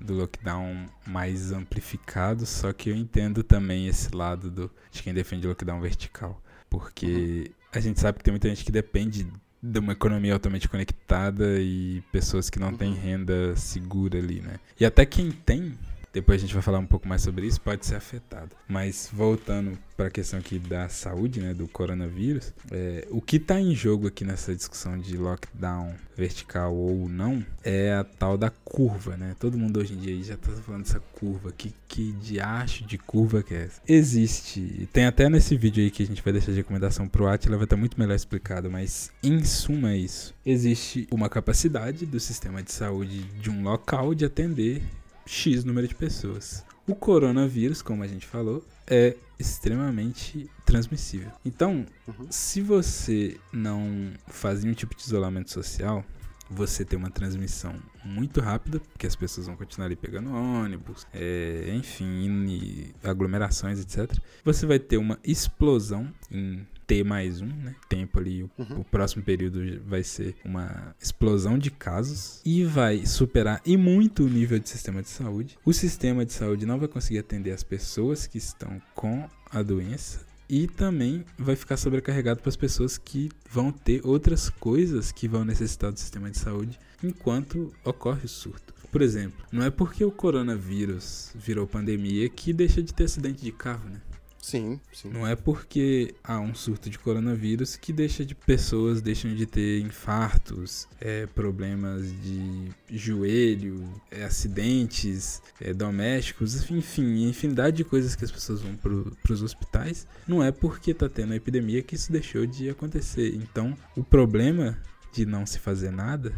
[0.00, 5.46] do lockdown mais amplificado, só que eu entendo também esse lado do, de quem defende
[5.46, 6.42] o lockdown vertical.
[6.70, 7.54] Porque uhum.
[7.72, 9.30] a gente sabe que tem muita gente que depende
[9.62, 12.76] de uma economia altamente conectada e pessoas que não uhum.
[12.76, 14.58] têm renda segura ali, né?
[14.80, 15.78] E até quem tem
[16.12, 18.50] depois a gente vai falar um pouco mais sobre isso, pode ser afetado.
[18.68, 23.60] Mas voltando para a questão aqui da saúde, né, do coronavírus, é, o que está
[23.60, 29.16] em jogo aqui nessa discussão de lockdown vertical ou não é a tal da curva,
[29.16, 29.34] né?
[29.38, 31.52] Todo mundo hoje em dia já está falando dessa curva.
[31.52, 33.80] Que, que diacho de curva que é essa?
[33.88, 37.56] Existe, tem até nesse vídeo aí que a gente vai deixar de recomendação pro Atila,
[37.56, 40.34] vai estar muito melhor explicado, mas em suma é isso.
[40.44, 44.82] Existe uma capacidade do sistema de saúde de um local de atender
[45.26, 46.64] X número de pessoas.
[46.86, 51.30] O coronavírus, como a gente falou, é extremamente transmissível.
[51.44, 52.26] Então, uhum.
[52.30, 56.04] se você não faz nenhum tipo de isolamento social,
[56.50, 61.72] você tem uma transmissão muito rápida, porque as pessoas vão continuar ali pegando ônibus, é,
[61.74, 64.18] enfim, aglomerações, etc.
[64.44, 67.74] Você vai ter uma explosão em T mais um, né?
[67.88, 68.80] Tempo ali, o, uhum.
[68.80, 74.28] o, próximo período vai ser uma explosão de casos e vai superar e muito o
[74.28, 75.56] nível de sistema de saúde.
[75.64, 80.20] O sistema de saúde não vai conseguir atender as pessoas que estão com a doença
[80.50, 85.46] e também vai ficar sobrecarregado para as pessoas que vão ter outras coisas que vão
[85.46, 88.74] necessitar do sistema de saúde enquanto ocorre o surto.
[88.90, 93.50] Por exemplo, não é porque o coronavírus virou pandemia que deixa de ter acidente de
[93.50, 93.98] carro, né?
[94.42, 95.08] Sim, sim.
[95.08, 99.80] Não é porque há um surto de coronavírus que deixa de pessoas deixam de ter
[99.80, 108.32] infartos, é, problemas de joelho, é, acidentes é, domésticos, enfim, infinidade de coisas que as
[108.32, 110.08] pessoas vão para os hospitais.
[110.26, 113.36] Não é porque tá tendo a epidemia que isso deixou de acontecer.
[113.36, 114.76] Então, o problema
[115.12, 116.34] de não se fazer nada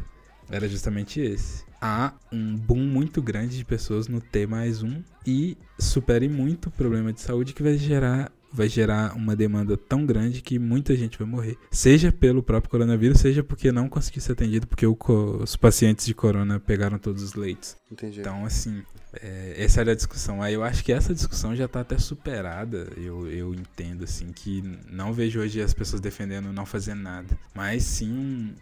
[0.51, 1.65] era justamente esse.
[1.81, 6.73] Há um boom muito grande de pessoas no T mais um e supere muito o
[6.73, 11.19] problema de saúde que vai gerar vai gerar uma demanda tão grande que muita gente
[11.19, 11.59] vai morrer.
[11.73, 16.61] Seja pelo próprio coronavírus, seja porque não conseguiu ser atendido porque os pacientes de corona
[16.61, 17.77] pegaram todos os leitos.
[17.91, 18.21] Entendi.
[18.21, 18.85] Então, assim,
[19.23, 20.43] é, essa era a discussão.
[20.43, 22.89] Aí eu acho que essa discussão já está até superada.
[22.97, 27.39] Eu, eu entendo, assim, que não vejo hoje as pessoas defendendo não fazer nada.
[27.55, 28.13] Mas sim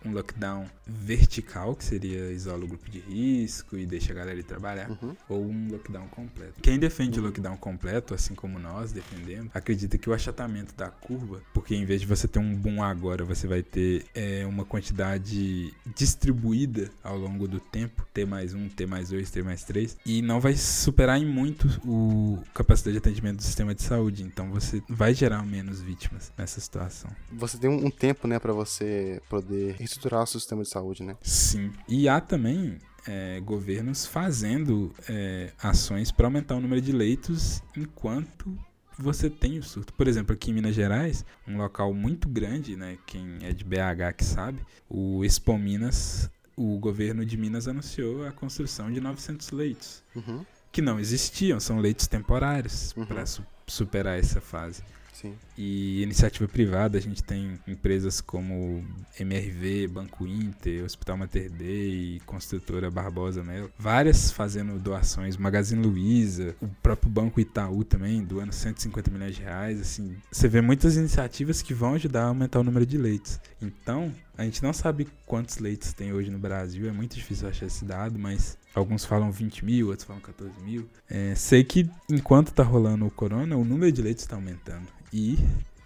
[0.04, 4.38] um, um lockdown vertical, que seria isola o grupo de risco e deixa a galera
[4.38, 4.90] ir trabalhar.
[4.90, 5.16] Uhum.
[5.28, 6.54] Ou um lockdown completo.
[6.60, 11.40] Quem defende o lockdown completo, assim como nós defendemos, acredita que o achatamento da curva,
[11.52, 15.72] porque em vez de você ter um boom agora, você vai ter é, uma quantidade
[15.94, 20.22] distribuída ao longo do tempo, T mais um, T mais dois, T mais três, e
[20.22, 24.24] não vai superar em muito o capacidade de atendimento do sistema de saúde.
[24.24, 27.10] Então você vai gerar menos vítimas nessa situação.
[27.30, 31.16] Você tem um tempo, né, para você poder reestruturar o seu sistema de saúde, né?
[31.22, 31.72] Sim.
[31.88, 38.58] E há também é, governos fazendo é, ações para aumentar o número de leitos enquanto
[38.98, 39.92] você tem o surto.
[39.92, 42.98] Por exemplo, aqui em Minas Gerais, um local muito grande, né?
[43.06, 48.32] Quem é de BH que sabe, o Expo Minas o governo de Minas anunciou a
[48.32, 50.02] construção de 900 leitos.
[50.14, 50.44] Uhum.
[50.70, 53.06] Que não existiam, são leitos temporários uhum.
[53.06, 54.82] para su superar essa fase.
[55.22, 55.34] Sim.
[55.56, 58.84] E iniciativa privada, a gente tem empresas como
[59.18, 66.68] MRV, Banco Inter, Hospital Mater Dei, Construtora Barbosa Melo, várias fazendo doações, Magazine Luiza, o
[66.82, 70.16] próprio Banco Itaú também, doando 150 milhões de reais, assim.
[70.30, 73.38] Você vê muitas iniciativas que vão ajudar a aumentar o número de leitos.
[73.60, 77.66] Então, a gente não sabe quantos leitos tem hoje no Brasil, é muito difícil achar
[77.66, 80.88] esse dado, mas alguns falam 20 mil, outros falam 14 mil.
[81.08, 84.86] É, sei que enquanto tá rolando o corona, o número de leitos está aumentando.
[85.12, 85.38] E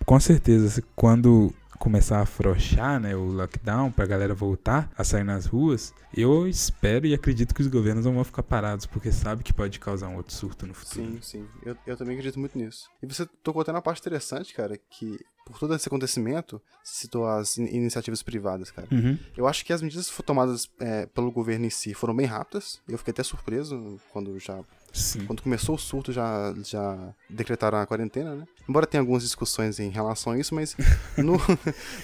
[0.04, 5.24] com certeza, quando começar a afrouxar né, o lockdown para a galera voltar a sair
[5.24, 9.42] nas ruas, eu espero e acredito que os governos não vão ficar parados, porque sabe
[9.42, 11.06] que pode causar um outro surto no futuro.
[11.06, 11.46] Sim, sim.
[11.62, 12.88] Eu, eu também acredito muito nisso.
[13.02, 17.56] E você tocou até na parte interessante, cara, que por todo esse acontecimento, citou as
[17.56, 18.88] in iniciativas privadas, cara.
[18.90, 19.16] Uhum.
[19.36, 22.80] Eu acho que as medidas tomadas é, pelo governo em si foram bem rápidas.
[22.88, 24.60] Eu fiquei até surpreso quando já
[24.96, 25.26] Sim.
[25.26, 28.48] Quando começou o surto, já, já decretaram a quarentena, né?
[28.66, 30.74] Embora tenha algumas discussões em relação a isso, mas
[31.18, 31.36] no,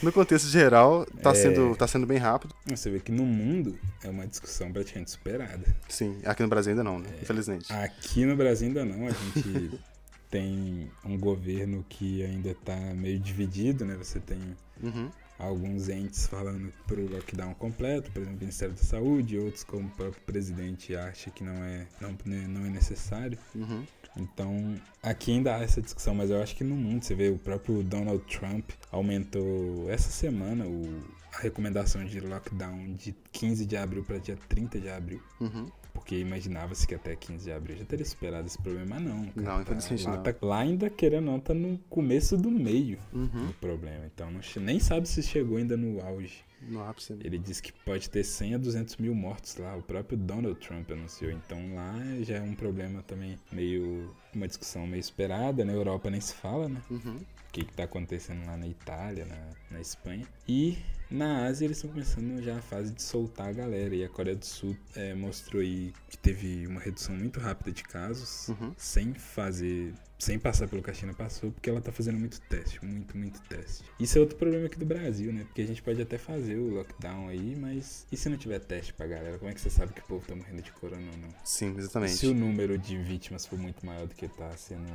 [0.02, 1.34] no contexto geral, tá, é...
[1.34, 2.54] sendo, tá sendo bem rápido.
[2.66, 5.64] Você vê que no mundo é uma discussão praticamente superada.
[5.88, 7.08] Sim, aqui no Brasil ainda não, né?
[7.18, 7.22] É...
[7.22, 7.72] Infelizmente.
[7.72, 9.06] Aqui no Brasil ainda não.
[9.06, 9.80] A gente
[10.32, 13.94] tem um governo que ainda está meio dividido, né?
[13.96, 14.38] Você tem
[14.82, 15.10] uhum.
[15.38, 19.88] alguns entes falando para o lockdown completo, por exemplo, o Ministério da Saúde, outros como
[19.88, 23.38] o próprio presidente acha que não é, não, né, não é necessário.
[23.54, 23.84] Uhum.
[24.16, 27.38] Então, aqui ainda há essa discussão, mas eu acho que no mundo, você vê, o
[27.38, 31.02] próprio Donald Trump aumentou essa semana o,
[31.34, 35.22] a recomendação de lockdown de 15 de abril para dia 30 de abril.
[35.38, 35.66] Uhum
[36.02, 39.24] porque imaginava-se que até 15 de abril já teria superado esse problema, não.
[39.26, 39.42] Cara.
[39.42, 40.22] Não, infelizmente tá, lá, não.
[40.24, 43.46] Tá, lá ainda, querendo não, tá no começo do meio uhum.
[43.46, 44.04] do problema.
[44.12, 46.44] Então não, nem sabe se chegou ainda no auge.
[46.60, 47.16] No ápice.
[47.24, 49.76] Ele disse que pode ter 100 a 200 mil mortos lá.
[49.76, 51.30] O próprio Donald Trump anunciou.
[51.30, 54.12] Então lá já é um problema também meio...
[54.34, 55.64] Uma discussão meio esperada.
[55.64, 56.80] Na Europa nem se fala, né?
[56.90, 57.16] Uhum.
[57.16, 60.26] O que, que tá acontecendo lá na Itália, na, na Espanha.
[60.48, 60.78] E
[61.12, 63.94] na Ásia eles estão começando já a fase de soltar a galera.
[63.94, 67.82] E a Coreia do Sul é, mostrou aí que teve uma redução muito rápida de
[67.82, 68.72] casos, uhum.
[68.76, 69.92] sem fazer.
[70.18, 73.40] Sem passar pelo que a China passou, porque ela tá fazendo muito teste, muito, muito
[73.48, 73.82] teste.
[73.98, 75.42] Isso é outro problema aqui do Brasil, né?
[75.42, 78.94] Porque a gente pode até fazer o lockdown aí, mas e se não tiver teste
[78.94, 79.36] pra galera?
[79.36, 81.28] Como é que você sabe que o povo tá morrendo de corona ou não?
[81.44, 82.12] Sim, exatamente.
[82.12, 84.86] Se o número de vítimas for muito maior do que tá sendo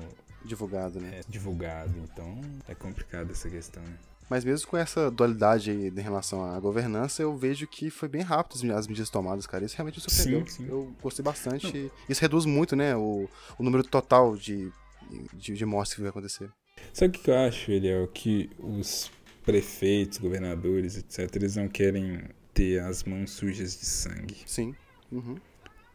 [0.46, 1.20] divulgado, né?
[1.20, 3.98] É, divulgado, então é complicado essa questão, né?
[4.30, 8.22] Mas mesmo com essa dualidade aí em relação à governança, eu vejo que foi bem
[8.22, 9.64] rápido as medidas tomadas, cara.
[9.64, 10.48] Isso realmente me surpreendeu.
[10.48, 10.68] Sim, sim.
[10.70, 11.78] Eu gostei bastante.
[11.78, 11.92] Não.
[12.10, 14.72] Isso reduz muito, né, o, o número total de,
[15.34, 16.50] de, de mortes que vai acontecer.
[16.94, 17.72] Sabe o que eu acho,
[18.04, 19.10] o que os
[19.46, 22.22] prefeitos, governadores, etc., eles não querem
[22.54, 24.38] ter as mãos sujas de sangue.
[24.46, 24.76] Sim.
[25.12, 25.38] Uhum.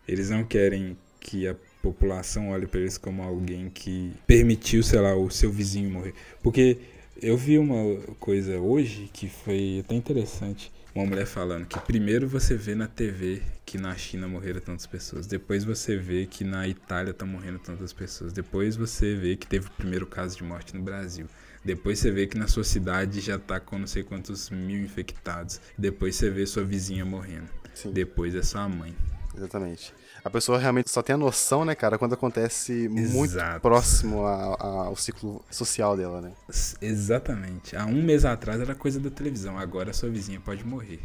[0.09, 5.15] Eles não querem que a população olhe para eles como alguém que permitiu, sei lá,
[5.15, 6.15] o seu vizinho morrer.
[6.43, 6.79] Porque
[7.21, 12.55] eu vi uma coisa hoje que foi até interessante, uma mulher falando que primeiro você
[12.55, 17.11] vê na TV que na China morreram tantas pessoas, depois você vê que na Itália
[17.11, 20.83] estão morrendo tantas pessoas, depois você vê que teve o primeiro caso de morte no
[20.83, 21.27] Brasil.
[21.65, 25.61] Depois você vê que na sua cidade já tá com não sei quantos mil infectados.
[25.79, 27.49] Depois você vê sua vizinha morrendo.
[27.73, 27.93] Sim.
[27.93, 28.93] Depois é sua mãe.
[29.37, 29.95] Exatamente.
[30.25, 33.17] A pessoa realmente só tem a noção, né, cara, quando acontece Exato.
[33.17, 36.33] muito próximo a, a, ao ciclo social dela, né?
[36.81, 37.75] Exatamente.
[37.75, 41.01] Há um mês atrás era coisa da televisão, agora sua vizinha pode morrer.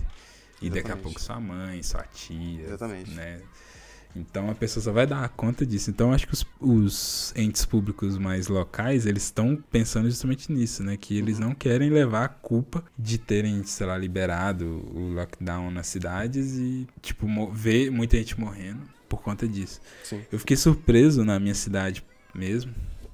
[0.61, 0.73] E Exatamente.
[0.73, 2.65] daqui a pouco sua mãe, sua tia.
[2.67, 3.11] Exatamente.
[3.11, 3.41] Né?
[4.15, 5.89] Então a pessoa só vai dar conta disso.
[5.89, 10.95] Então acho que os, os entes públicos mais locais, eles estão pensando justamente nisso, né?
[10.95, 15.87] Que eles não querem levar a culpa de terem, sei lá, liberado o lockdown nas
[15.87, 19.79] cidades e, tipo, ver muita gente morrendo por conta disso.
[20.03, 20.21] Sim.
[20.31, 22.03] Eu fiquei surpreso na minha cidade
[22.33, 22.73] mesmo.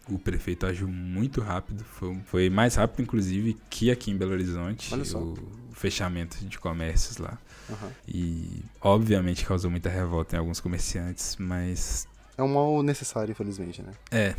[0.10, 4.94] O prefeito agiu muito rápido, foi, foi mais rápido, inclusive, que aqui em Belo Horizonte,
[5.16, 5.36] o
[5.72, 7.38] fechamento de comércios lá.
[7.70, 7.90] Uhum.
[8.06, 12.06] E, obviamente, causou muita revolta em alguns comerciantes, mas.
[12.38, 13.94] É um mal necessário, infelizmente, né?
[14.12, 14.36] É.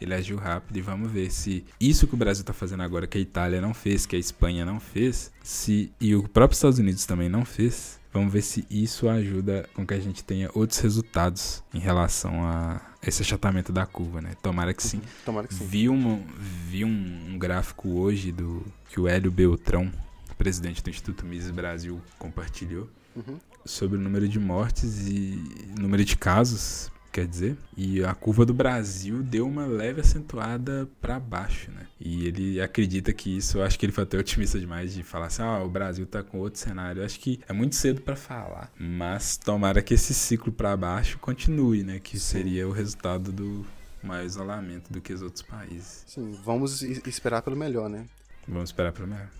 [0.00, 3.16] Ele agiu rápido e vamos ver se isso que o Brasil está fazendo agora, que
[3.16, 7.06] a Itália não fez, que a Espanha não fez, se e o próprio Estados Unidos
[7.06, 11.62] também não fez, vamos ver se isso ajuda com que a gente tenha outros resultados
[11.72, 14.32] em relação a esse achatamento da curva, né?
[14.42, 14.98] Tomara que sim.
[14.98, 15.66] Uhum, tomara que sim.
[15.66, 16.20] Vi, uma,
[16.68, 19.90] vi um, um gráfico hoje do que o Hélio Beltrão
[20.36, 23.38] presidente do Instituto Mises Brasil, compartilhou uhum.
[23.64, 25.42] sobre o número de mortes e
[25.78, 31.18] número de casos, quer dizer, e a curva do Brasil deu uma leve acentuada para
[31.18, 31.86] baixo, né?
[31.98, 35.26] E ele acredita que isso, eu acho que ele foi até otimista demais de falar
[35.26, 37.00] assim: "Ah, o Brasil tá com outro cenário".
[37.00, 41.18] Eu acho que é muito cedo para falar, mas tomara que esse ciclo para baixo
[41.18, 43.64] continue, né, que seria o resultado do
[44.02, 46.04] maior isolamento do que os outros países.
[46.06, 48.04] Sim, vamos esperar pelo melhor, né?
[48.46, 49.30] Vamos esperar pelo melhor.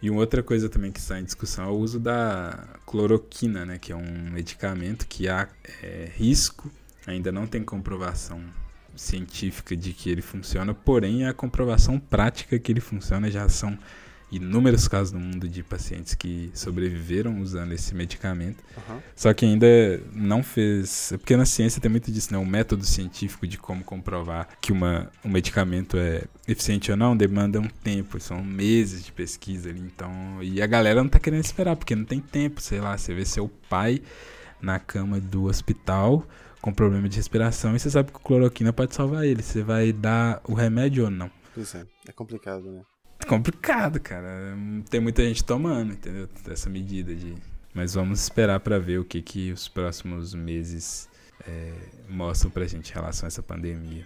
[0.00, 3.78] E uma outra coisa também que está em discussão é o uso da cloroquina, né,
[3.78, 5.48] que é um medicamento que há
[5.82, 6.70] é, risco,
[7.06, 8.42] ainda não tem comprovação
[8.94, 13.78] científica de que ele funciona, porém a comprovação prática que ele funciona já são
[14.30, 18.62] inúmeros casos no mundo de pacientes que sobreviveram usando esse medicamento.
[18.76, 18.98] Uhum.
[19.14, 19.66] Só que ainda
[20.12, 21.12] não fez.
[21.12, 22.38] É porque na ciência tem muito disso, né?
[22.38, 27.60] O método científico de como comprovar que uma, um medicamento é eficiente ou não demanda
[27.60, 29.80] um tempo, são meses de pesquisa ali.
[29.80, 30.10] Então,
[30.42, 33.24] e a galera não tá querendo esperar, porque não tem tempo, sei lá, você vê
[33.24, 34.02] seu pai
[34.60, 36.26] na cama do hospital
[36.66, 39.40] com problema de respiração e você sabe que cloroquina pode salvar ele.
[39.40, 41.30] Você vai dar o remédio ou não?
[41.54, 42.82] Pois é, é complicado, né?
[43.28, 44.52] complicado, cara.
[44.90, 46.28] Tem muita gente tomando, entendeu?
[46.50, 47.36] Essa medida de.
[47.72, 51.08] Mas vamos esperar para ver o que, que os próximos meses
[51.46, 51.72] é,
[52.08, 54.04] mostram pra gente em relação a essa pandemia.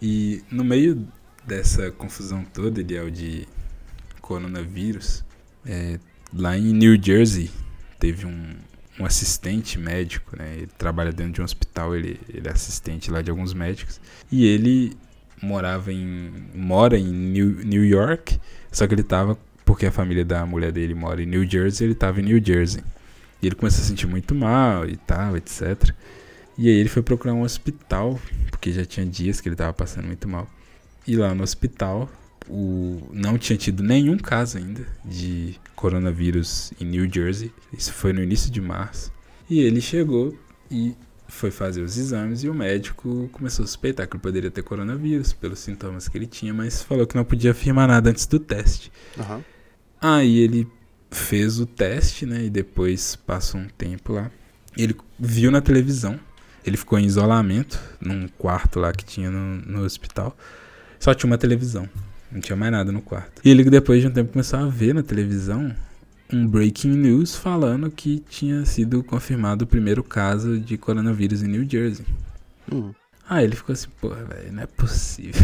[0.00, 1.06] E no meio
[1.44, 3.46] dessa confusão toda, Eliel, de
[4.22, 5.22] coronavírus,
[5.66, 6.00] é,
[6.32, 7.50] lá em New Jersey
[7.98, 8.56] teve um,
[8.98, 10.54] um assistente médico, né?
[10.56, 14.00] Ele trabalha dentro de um hospital, ele, ele é assistente lá de alguns médicos.
[14.30, 14.96] E ele
[15.42, 16.32] morava em.
[16.54, 18.40] mora em New, New York,
[18.72, 19.38] só que ele tava.
[19.64, 22.82] Porque a família da mulher dele mora em New Jersey, ele tava em New Jersey.
[23.42, 25.92] E ele começou a se sentir muito mal e tal, etc.
[26.56, 28.18] E aí ele foi procurar um hospital,
[28.50, 30.48] porque já tinha dias que ele tava passando muito mal.
[31.06, 32.08] E lá no hospital,
[32.48, 37.52] o, não tinha tido nenhum caso ainda de coronavírus em New Jersey.
[37.72, 39.12] Isso foi no início de março.
[39.48, 40.36] E ele chegou
[40.70, 40.94] e
[41.28, 45.32] foi fazer os exames e o médico começou a suspeitar que ele poderia ter coronavírus
[45.32, 48.92] pelos sintomas que ele tinha, mas falou que não podia afirmar nada antes do teste.
[49.16, 49.42] Uhum.
[50.00, 50.68] Aí ele
[51.10, 52.44] fez o teste, né?
[52.44, 54.30] E depois passou um tempo lá.
[54.76, 56.18] Ele viu na televisão.
[56.64, 60.36] Ele ficou em isolamento num quarto lá que tinha no, no hospital.
[60.98, 61.88] Só tinha uma televisão.
[62.36, 63.40] Não tinha mais nada no quarto.
[63.42, 65.74] E ele depois de um tempo começou a ver na televisão
[66.30, 71.66] um breaking news falando que tinha sido confirmado o primeiro caso de coronavírus em New
[71.66, 72.04] Jersey.
[72.70, 72.92] Hum.
[73.26, 75.40] Aí ele ficou assim, porra, velho, não é possível.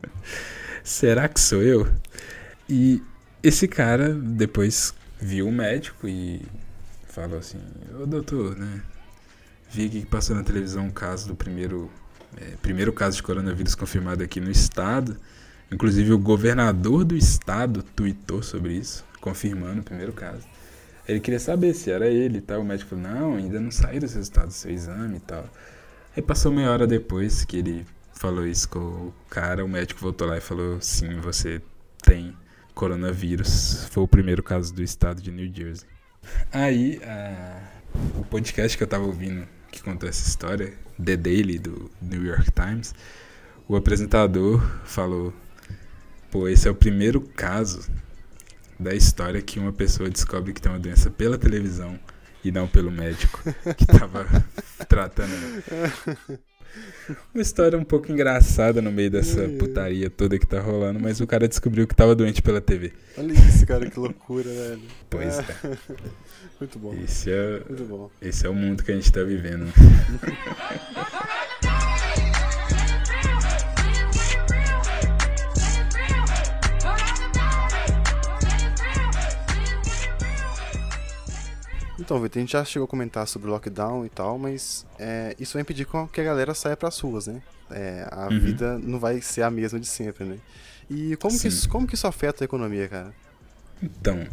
[0.82, 1.86] Será que sou eu?
[2.70, 3.02] E
[3.42, 6.40] esse cara depois viu o médico e
[7.06, 7.58] falou assim,
[8.00, 8.80] ô doutor, né?
[9.70, 11.90] Vi que passou na televisão um caso do primeiro,
[12.34, 15.18] é, primeiro caso de coronavírus confirmado aqui no estado.
[15.74, 20.46] Inclusive o governador do estado tweetou sobre isso confirmando o primeiro caso.
[21.08, 22.60] Ele queria saber se era ele e tal.
[22.60, 25.44] O médico falou: Não, ainda não saíram os resultados do seu exame e tal.
[26.16, 30.28] Aí passou meia hora depois que ele falou isso com o cara, o médico voltou
[30.28, 31.60] lá e falou: Sim, você
[32.04, 32.36] tem
[32.72, 33.88] coronavírus.
[33.90, 35.88] Foi o primeiro caso do estado de New Jersey.
[36.52, 37.62] Aí, a...
[38.16, 40.72] o podcast que eu tava ouvindo que contou essa história,
[41.04, 42.94] The Daily do New York Times,
[43.66, 45.34] o apresentador falou:
[46.34, 47.88] Pô, esse é o primeiro caso
[48.76, 51.96] da história que uma pessoa descobre que tem uma doença pela televisão
[52.44, 53.38] e não pelo médico
[53.76, 54.26] que tava
[54.88, 55.30] tratando.
[57.32, 61.26] Uma história um pouco engraçada no meio dessa putaria toda que tá rolando, mas o
[61.28, 62.92] cara descobriu que tava doente pela TV.
[63.16, 64.82] Olha isso, cara, que loucura, velho.
[65.08, 65.44] Pois é.
[66.58, 66.94] Muito bom.
[66.94, 68.10] Esse é, Muito bom.
[68.20, 69.66] esse é o mundo que a gente tá vivendo.
[82.04, 85.34] Então, Vitor, a gente já chegou a comentar sobre o lockdown e tal, mas é,
[85.40, 87.40] isso vai impedir que a galera saia pras ruas, né?
[87.70, 88.38] É, a Uhum.
[88.38, 90.38] vida não vai ser a mesma de sempre, né?
[90.90, 93.14] E como que, isso, como que isso afeta a economia, cara?
[93.82, 94.26] Então,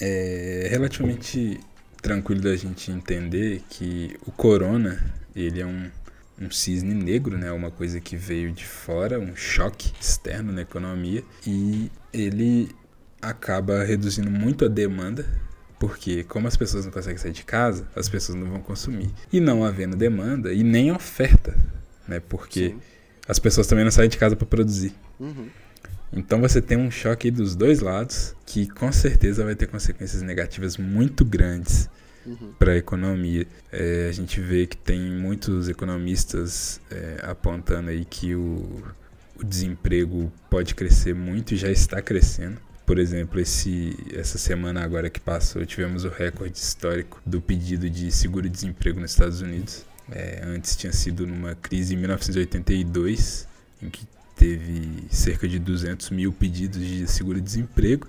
[0.00, 1.58] é relativamente
[2.00, 5.04] tranquilo da gente entender que o corona,
[5.34, 5.90] ele é um,
[6.40, 7.50] um cisne negro, né?
[7.50, 12.70] Uma coisa que veio de fora, um choque externo na economia e ele
[13.20, 15.26] acaba reduzindo muito a demanda,
[15.78, 19.10] porque como as pessoas não conseguem sair de casa, as pessoas não vão consumir.
[19.32, 21.56] E não havendo demanda e nem oferta,
[22.06, 22.20] né?
[22.20, 22.80] Porque Sim.
[23.28, 24.92] as pessoas também não saem de casa para produzir.
[25.20, 25.48] Uhum.
[26.12, 30.76] Então você tem um choque dos dois lados que com certeza vai ter consequências negativas
[30.76, 31.88] muito grandes
[32.26, 32.52] Uhum.
[32.58, 33.46] para a economia.
[33.72, 38.82] É, a gente vê que tem muitos economistas é, apontando aí que o,
[39.36, 42.60] o desemprego pode crescer muito e já está crescendo.
[42.88, 48.10] Por exemplo, esse, essa semana agora que passou, tivemos o recorde histórico do pedido de
[48.10, 49.84] seguro-desemprego nos Estados Unidos.
[50.10, 53.46] É, antes tinha sido numa crise em 1982,
[53.82, 58.08] em que teve cerca de 200 mil pedidos de seguro-desemprego.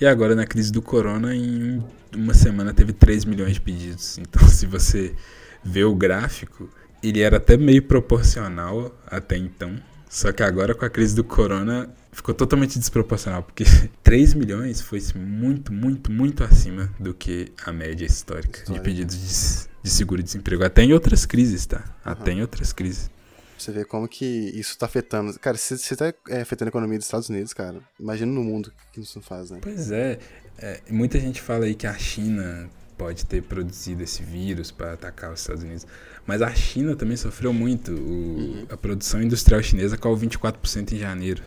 [0.00, 1.82] E agora, na crise do corona, em
[2.14, 4.18] uma semana teve 3 milhões de pedidos.
[4.18, 5.16] Então, se você
[5.64, 6.70] vê o gráfico,
[7.02, 9.74] ele era até meio proporcional até então.
[10.08, 13.42] Só que agora, com a crise do corona, ficou totalmente desproporcional.
[13.42, 13.64] Porque
[14.04, 18.84] 3 milhões foi muito, muito, muito acima do que a média histórica de Histórica.
[18.84, 20.64] pedidos de, de seguro-desemprego.
[20.64, 21.84] Até em outras crises, tá?
[22.04, 22.38] Até Aham.
[22.38, 23.10] em outras crises.
[23.58, 25.38] Você vê como que isso tá afetando.
[25.38, 28.66] Cara, se você tá é, afetando a economia dos Estados Unidos, cara, imagina no mundo
[28.68, 29.58] o que isso não faz, né?
[29.62, 30.18] Pois é,
[30.58, 35.32] é, muita gente fala aí que a China pode ter produzido esse vírus para atacar
[35.32, 35.86] os Estados Unidos,
[36.26, 37.92] mas a China também sofreu muito.
[37.92, 41.42] O- A produção industrial chinesa caiu 24% em janeiro.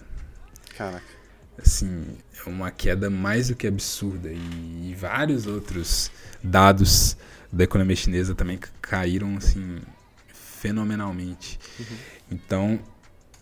[0.78, 1.06] Caraca.
[1.58, 4.30] Assim, é uma queda mais do que absurda.
[4.30, 6.12] E, e vários outros
[6.44, 7.16] dados
[7.52, 9.80] da economia chinesa também ca- caíram assim
[10.34, 11.60] fenomenalmente.
[12.30, 12.80] Então,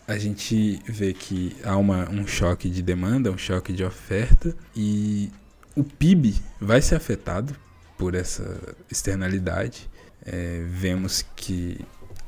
[0.08, 5.32] a gente vê que há uma, um choque de demanda, um choque de oferta e
[5.76, 7.56] o PIB vai ser afetado
[7.98, 9.90] por essa externalidade.
[10.26, 11.80] É, vemos que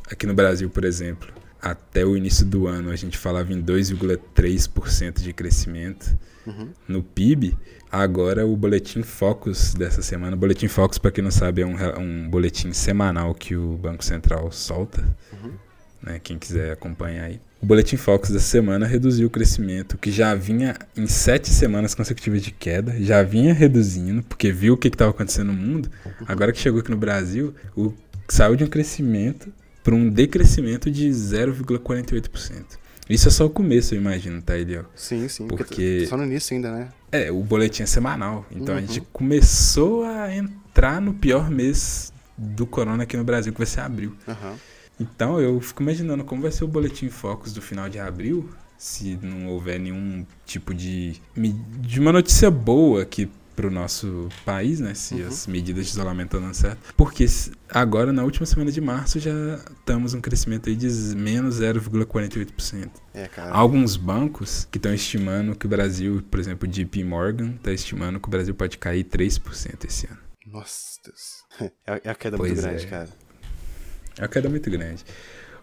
[0.10, 1.32] aqui no Brasil, por exemplo,
[1.66, 6.70] até o início do ano a gente falava em 2,3% de crescimento Uhum.
[6.88, 7.58] no PIB.
[7.92, 11.76] Agora o boletim Focus dessa semana, o boletim Focus para quem não sabe é um,
[12.00, 15.04] um boletim semanal que o Banco Central solta,
[15.34, 15.52] Uhum.
[16.04, 17.42] né, quem quiser acompanhar aí.
[17.60, 22.44] O boletim Focus dessa semana reduziu o crescimento que já vinha em sete semanas consecutivas
[22.44, 25.90] de queda, já vinha reduzindo porque viu o que estava acontecendo no mundo.
[26.28, 27.92] Agora que chegou aqui no Brasil, o,
[28.30, 29.52] saiu de um crescimento
[29.86, 32.66] para um decrescimento de 0,48%.
[33.08, 34.86] Isso é só o começo, eu imagino, tá, Eliel?
[34.96, 35.48] Sim, sim.
[35.48, 36.90] Porque- tá só no início ainda, né?
[37.12, 38.46] É, o boletim é semanal.
[38.52, 38.88] Então a Uhum.
[38.88, 43.82] gente começou a entrar no pior mês do corona aqui no Brasil, que vai ser
[43.82, 44.16] abril.
[44.28, 44.56] Aham.
[45.00, 49.20] Então eu fico imaginando como vai ser o boletim Focus do final de abril, se
[49.22, 51.22] não houver nenhum tipo de,
[51.80, 53.06] de uma notícia boa
[53.56, 54.94] aqui pro nosso país, né?
[54.94, 55.28] Se Uhum.
[55.28, 56.94] as medidas de isolamento estão dando certo.
[56.96, 57.26] Porque
[57.70, 59.32] agora, na última semana de março, já
[59.80, 62.90] estamos um crescimento aí de menos 0,48%.
[63.14, 63.52] É, cara.
[63.52, 68.20] Alguns bancos que estão estimando que o Brasil, por exemplo, o JP Morgan, está estimando
[68.20, 70.20] que o Brasil pode cair 3% esse ano.
[70.46, 71.46] Nossa, Deus.
[71.88, 72.70] É a- é a queda Pois muito é.
[72.70, 73.10] grande, cara.
[74.18, 75.06] É uma queda muito grande.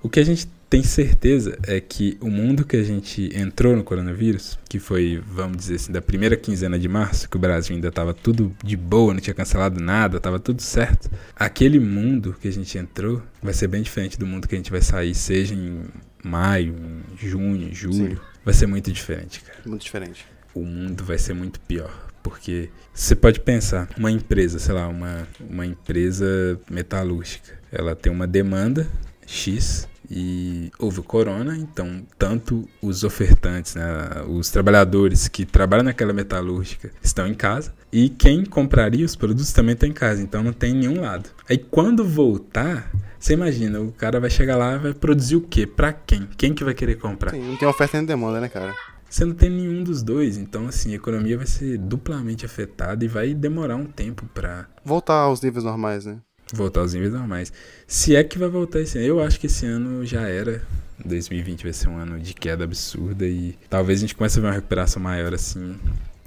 [0.02, 3.84] O que a gente tem certeza é que o mundo que a gente entrou no
[3.84, 7.88] coronavírus, que foi, vamos dizer assim, da primeira quinzena de março, que o Brasil ainda
[7.88, 11.10] estava tudo de boa, não tinha cancelado nada, estava tudo certo.
[11.36, 14.70] Aquele mundo que a gente entrou vai ser bem diferente do mundo que a gente
[14.70, 15.84] vai sair, seja em
[16.24, 18.18] maio, em junho, julho.
[18.44, 19.58] Vai ser muito diferente, cara.
[19.66, 20.26] Muito diferente.
[20.54, 22.08] o mundo vai ser muito pior.
[22.22, 28.26] Porque você pode pensar, uma empresa, sei lá, uma, uma empresa metalúrgica, ela tem uma
[28.26, 28.88] demanda
[29.26, 33.84] X e houve o corona, então tanto os ofertantes, né,
[34.28, 39.74] os trabalhadores que trabalham naquela metalúrgica estão em casa e quem compraria os produtos também
[39.74, 41.30] está em casa, então não tem nenhum lado.
[41.48, 45.66] Aí quando voltar, você imagina, o cara vai chegar lá e vai produzir o quê?
[45.66, 46.28] Pra quem?
[46.36, 47.30] Quem que vai querer comprar?
[47.30, 48.74] Sim, não tem oferta nem demanda, né, cara?
[49.12, 50.38] você não tem nenhum dos dois.
[50.38, 55.16] Então, assim, a economia vai ser duplamente afetada e vai demorar um tempo para voltar
[55.16, 56.18] aos níveis normais, né?
[56.52, 57.52] Voltar aos níveis normais.
[57.86, 59.06] Se é que vai voltar esse ano.
[59.06, 60.62] Eu acho que esse ano já era.
[61.04, 64.48] 2020 vai ser um ano de queda absurda e talvez a gente comece a ver
[64.48, 65.76] uma recuperação maior assim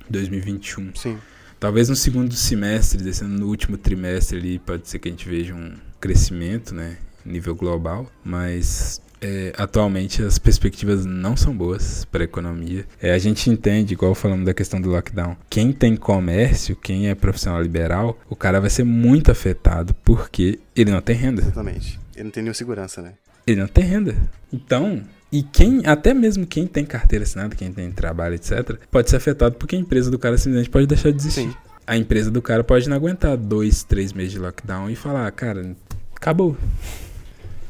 [0.09, 0.93] 2021.
[0.95, 1.17] Sim.
[1.59, 5.27] Talvez no segundo semestre, desse ano, no último trimestre ali, pode ser que a gente
[5.27, 12.23] veja um crescimento, né, nível global, mas é, atualmente as perspectivas não são boas para
[12.23, 12.85] a economia.
[13.01, 17.15] É, a gente entende, igual falamos da questão do lockdown, quem tem comércio, quem é
[17.15, 21.41] profissional liberal, o cara vai ser muito afetado porque ele não tem renda.
[21.41, 21.99] Exatamente.
[22.13, 23.13] Ele não tem nenhuma segurança, né?
[23.47, 24.15] Ele não tem renda.
[24.53, 25.01] Então,
[25.31, 29.55] e quem, até mesmo quem tem carteira assinada, quem tem trabalho, etc., pode ser afetado
[29.55, 31.41] porque a empresa do cara simplesmente pode deixar de existir.
[31.41, 31.53] Sim.
[31.87, 35.75] A empresa do cara pode não aguentar dois, três meses de lockdown e falar, cara,
[36.15, 36.57] acabou.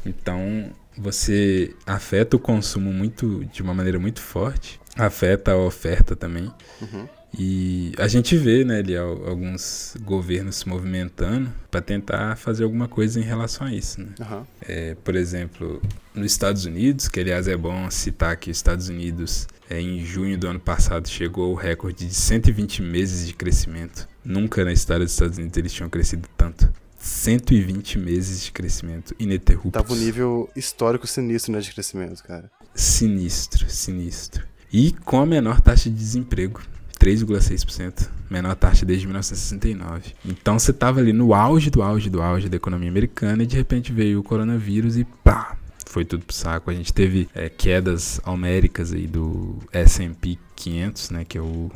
[0.04, 6.50] Então, você afeta o consumo muito de uma maneira muito forte, afeta a oferta também.
[6.80, 7.08] Uhum.
[7.38, 13.20] E a gente vê, né, ali, alguns governos se movimentando para tentar fazer alguma coisa
[13.20, 14.00] em relação a isso.
[14.00, 14.08] Né?
[14.20, 14.44] Uhum.
[14.62, 15.82] É, por exemplo,
[16.14, 20.38] nos Estados Unidos, que aliás é bom citar que os Estados Unidos, é, em junho
[20.38, 24.08] do ano passado, chegou ao recorde de 120 meses de crescimento.
[24.24, 26.72] Nunca na história dos Estados Unidos eles tinham crescido tanto.
[27.06, 29.70] 120 meses de crescimento ininterrupto.
[29.70, 32.50] Tava um nível histórico sinistro né, de crescimento, cara.
[32.74, 34.44] Sinistro, sinistro.
[34.72, 36.60] E com a menor taxa de desemprego.
[36.98, 40.14] 3,6%, menor taxa desde 1969.
[40.24, 43.54] Então você tava ali no auge do auge do auge da economia americana e de
[43.54, 46.70] repente veio o coronavírus e pá, foi tudo pro saco.
[46.70, 51.70] A gente teve é, quedas homéricas aí do S&P 500, né, que é o,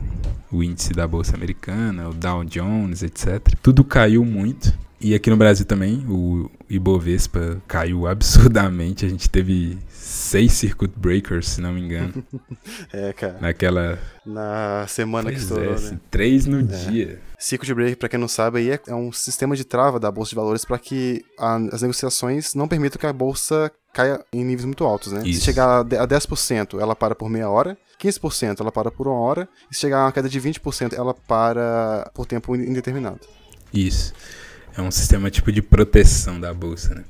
[0.51, 3.55] o índice da bolsa americana, o Dow Jones, etc.
[3.63, 4.73] Tudo caiu muito.
[5.01, 9.07] E aqui no Brasil também, o Ibovespa caiu absurdamente.
[9.07, 12.23] A gente teve seis circuit breakers, se não me engano.
[12.93, 13.39] é, cara.
[13.41, 13.99] Naquela.
[14.27, 16.01] Na semana pois que estourou, é, né?
[16.11, 16.63] Três no é.
[16.63, 17.19] dia.
[17.39, 20.31] Circuit breaker, para quem não sabe, aí é, é, um sistema de trava da bolsa
[20.31, 24.67] de valores para que a, as negociações não permitam que a bolsa caia em níveis
[24.67, 25.23] muito altos, né?
[25.25, 25.41] Isso.
[25.41, 27.79] Se chegar a 10%, ela para por meia hora.
[27.99, 29.49] 15% ela para por uma hora.
[29.71, 33.21] E se chegar a uma queda de 20%, ela para por tempo indeterminado.
[33.73, 34.13] Isso.
[34.77, 37.05] É um sistema tipo de proteção da bolsa, né?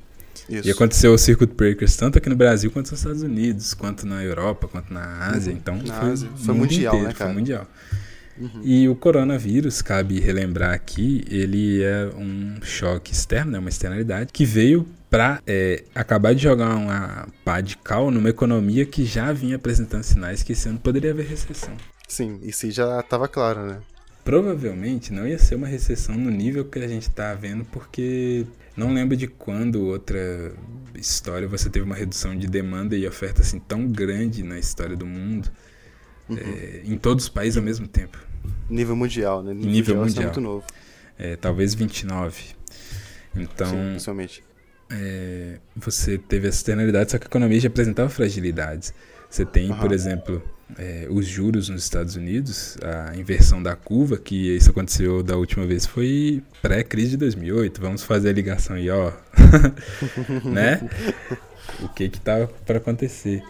[0.49, 0.67] Isso.
[0.67, 4.23] E aconteceu o Circuit Breakers tanto aqui no Brasil quanto nos Estados Unidos, quanto na
[4.23, 5.51] Europa, quanto na Ásia.
[5.51, 5.57] Uhum.
[5.57, 6.29] Então na foi, Ásia.
[6.35, 7.29] foi mundial, inteiro, né, cara?
[7.29, 7.67] Foi mundial.
[8.37, 8.61] Uhum.
[8.63, 14.45] E o coronavírus, cabe relembrar aqui, ele é um choque externo, né, uma externalidade, que
[14.45, 19.57] veio para é, acabar de jogar uma pá de cal numa economia que já vinha
[19.57, 21.75] apresentando sinais que esse ano poderia haver recessão.
[22.07, 23.77] Sim, isso já estava claro, né?
[24.23, 28.45] Provavelmente não ia ser uma recessão no nível que a gente está vendo, porque
[28.77, 30.53] não lembro de quando outra
[30.95, 35.05] história você teve uma redução de demanda e oferta assim tão grande na história do
[35.05, 35.49] mundo,
[36.29, 36.37] uhum.
[36.37, 38.17] é, em todos os países ao mesmo tempo.
[38.69, 39.53] Nível mundial, né?
[39.53, 40.23] Nível, nível mundial.
[40.23, 40.65] É muito novo.
[41.17, 42.43] É, talvez 29.
[43.35, 44.43] Então, Sim, principalmente.
[44.89, 48.93] É, você teve essa externalidade, só que a economia já apresentava fragilidades.
[49.29, 49.77] Você tem, uhum.
[49.77, 50.43] por exemplo,
[50.77, 55.65] é, os juros nos Estados Unidos, a inversão da curva, que isso aconteceu da última
[55.65, 57.81] vez, foi pré-crise de 2008.
[57.81, 59.11] Vamos fazer a ligação aí, ó.
[60.45, 60.89] né?
[61.81, 63.43] O que que tá para acontecer?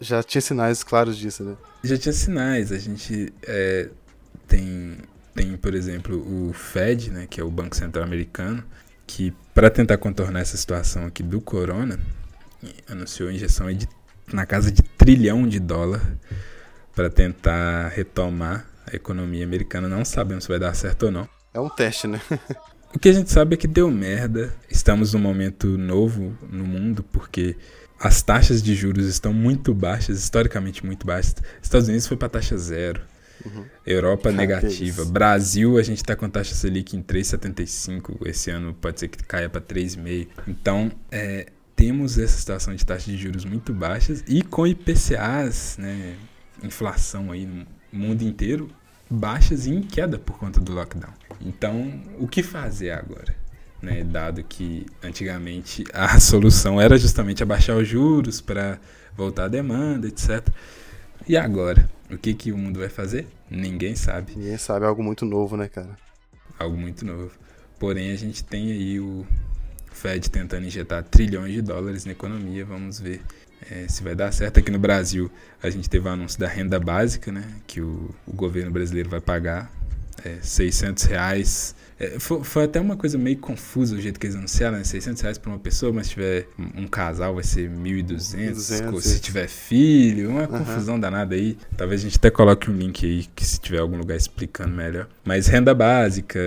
[0.00, 1.56] Já tinha sinais claros disso, né?
[1.82, 2.72] Já tinha sinais.
[2.72, 3.88] A gente é,
[4.46, 4.98] tem,
[5.34, 8.64] tem, por exemplo, o Fed, né, que é o Banco Central Americano,
[9.06, 11.98] que para tentar contornar essa situação aqui do corona,
[12.88, 13.88] anunciou a injeção de,
[14.32, 16.00] na casa de trilhão de dólar
[16.98, 19.88] para tentar retomar a economia americana.
[19.88, 21.28] Não sabemos se vai dar certo ou não.
[21.54, 22.20] É um teste, né?
[22.92, 24.52] o que a gente sabe é que deu merda.
[24.68, 27.54] Estamos num momento novo no mundo porque
[28.00, 31.36] as taxas de juros estão muito baixas, historicamente muito baixas.
[31.62, 33.00] Estados Unidos foi para taxa zero.
[33.46, 33.64] Uhum.
[33.86, 35.04] Europa negativa.
[35.04, 38.26] Brasil, a gente está com taxa Selic em 3,75.
[38.26, 40.26] Esse ano pode ser que caia para 3,5.
[40.48, 41.46] Então, é,
[41.76, 46.16] temos essa situação de taxas de juros muito baixas e com IPCAs, né,
[46.62, 48.70] inflação aí no mundo inteiro
[49.10, 51.12] baixas e em queda por conta do lockdown.
[51.40, 53.34] Então, o que fazer agora?
[53.80, 58.80] Né, dado que antigamente a solução era justamente abaixar os juros para
[59.16, 60.48] voltar a demanda, etc.
[61.28, 61.88] E agora?
[62.10, 63.28] O que, que o mundo vai fazer?
[63.48, 64.32] Ninguém sabe.
[64.34, 65.96] Ninguém sabe, é algo muito novo, né, cara?
[66.58, 67.30] Algo muito novo.
[67.78, 69.24] Porém, a gente tem aí o
[69.92, 72.64] Fed tentando injetar trilhões de dólares na economia.
[72.64, 73.22] Vamos ver
[73.70, 74.58] é, se vai dar certo.
[74.58, 75.30] Aqui no Brasil,
[75.62, 77.44] a gente teve o anúncio da renda básica, né?
[77.66, 79.70] Que o, o governo brasileiro vai pagar
[80.24, 84.36] é, 600 reais É, foi, foi, até uma coisa meio confusa o jeito que eles
[84.36, 84.84] anunciaram, né?
[84.84, 86.46] 600 reais pra uma pessoa, mas se tiver
[86.76, 89.00] um, casal vai ser 1.200.
[89.00, 90.46] Se tiver filho, uma uhum.
[90.46, 91.58] confusão danada aí.
[91.76, 95.08] Talvez a gente até coloque um link aí, que se tiver algum lugar explicando melhor.
[95.24, 96.40] Mas renda básica,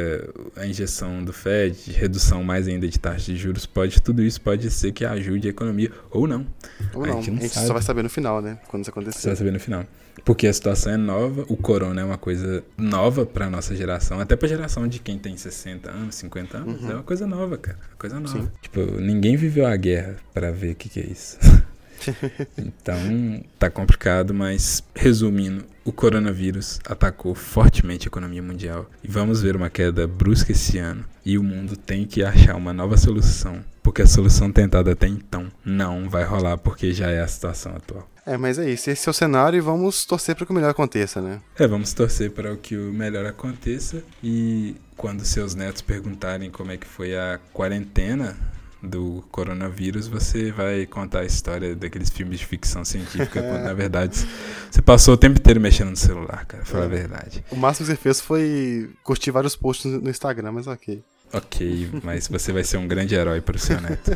[0.56, 4.70] a injeção do FED, redução mais ainda de taxa de juros, pode tudo isso pode
[4.72, 6.48] ser que ajude a economia, ou não.
[6.94, 8.58] Ou não, a gente, não a gente só vai saber no final, né?
[8.68, 9.20] Quando isso acontecer.
[9.20, 9.86] Só vai saber no final.
[10.24, 14.36] Porque a situação é nova, o corona é uma coisa nova pra nossa geração, até
[14.36, 16.92] pra geração de quem tem 60 anos, 50 anos, uhum.
[16.92, 17.80] é uma coisa nova, cara.
[17.98, 18.42] Coisa nova.
[18.42, 18.50] Sim.
[18.62, 21.38] Tipo, ninguém viveu a guerra para ver o que, que é isso.
[22.58, 29.56] então, tá complicado, mas resumindo, o coronavírus atacou fortemente a economia mundial e vamos ver
[29.56, 31.04] uma queda brusca esse ano.
[31.26, 35.52] E o mundo tem que achar uma nova solução, porque a solução tentada até então
[35.66, 38.10] não vai rolar, porque já é a situação atual.
[38.26, 38.90] É, mas é isso.
[38.90, 41.42] Esse é o cenário e vamos torcer para que o melhor aconteça, né?
[41.60, 46.78] É, vamos torcer para que o melhor aconteça e quando seus netos perguntarem como é
[46.78, 48.38] que foi a quarentena,
[48.82, 54.26] do coronavírus, você vai contar a história daqueles filmes de ficção científica, quando na verdade
[54.72, 56.88] você passou o tempo inteiro mexendo no celular, cara, falar é.
[56.88, 57.46] a verdade.
[57.52, 61.04] O máximo que você fez foi curtir vários posts no Instagram, mas ok.
[61.34, 64.12] Ok, mas você vai ser um grande herói para o seu neto.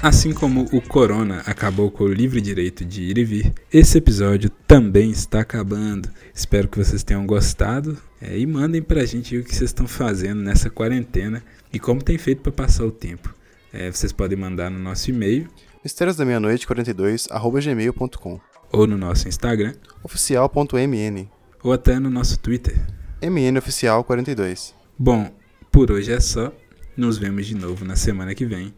[0.00, 4.48] Assim como o Corona acabou com o livre direito de ir e vir, esse episódio
[4.48, 6.08] também está acabando.
[6.32, 10.40] Espero que vocês tenham gostado é, e mandem pra gente o que vocês estão fazendo
[10.40, 11.42] nessa quarentena
[11.72, 13.34] e como tem feito para passar o tempo.
[13.72, 15.48] É, vocês podem mandar no nosso e-mail
[15.88, 17.28] mistérios da meia-noite 42
[17.64, 18.38] gmail.com
[18.70, 19.72] ou no nosso Instagram
[20.04, 21.30] oficial.mn
[21.62, 22.78] ou até no nosso Twitter
[23.22, 24.74] mnoficial 42.
[24.98, 25.32] Bom,
[25.72, 26.52] por hoje é só.
[26.94, 28.74] Nos vemos de novo na semana que vem.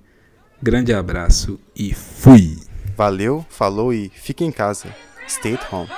[0.63, 2.57] Grande abraço e fui!
[2.97, 4.95] Valeu, falou e fique em casa.
[5.27, 5.91] Stay at home.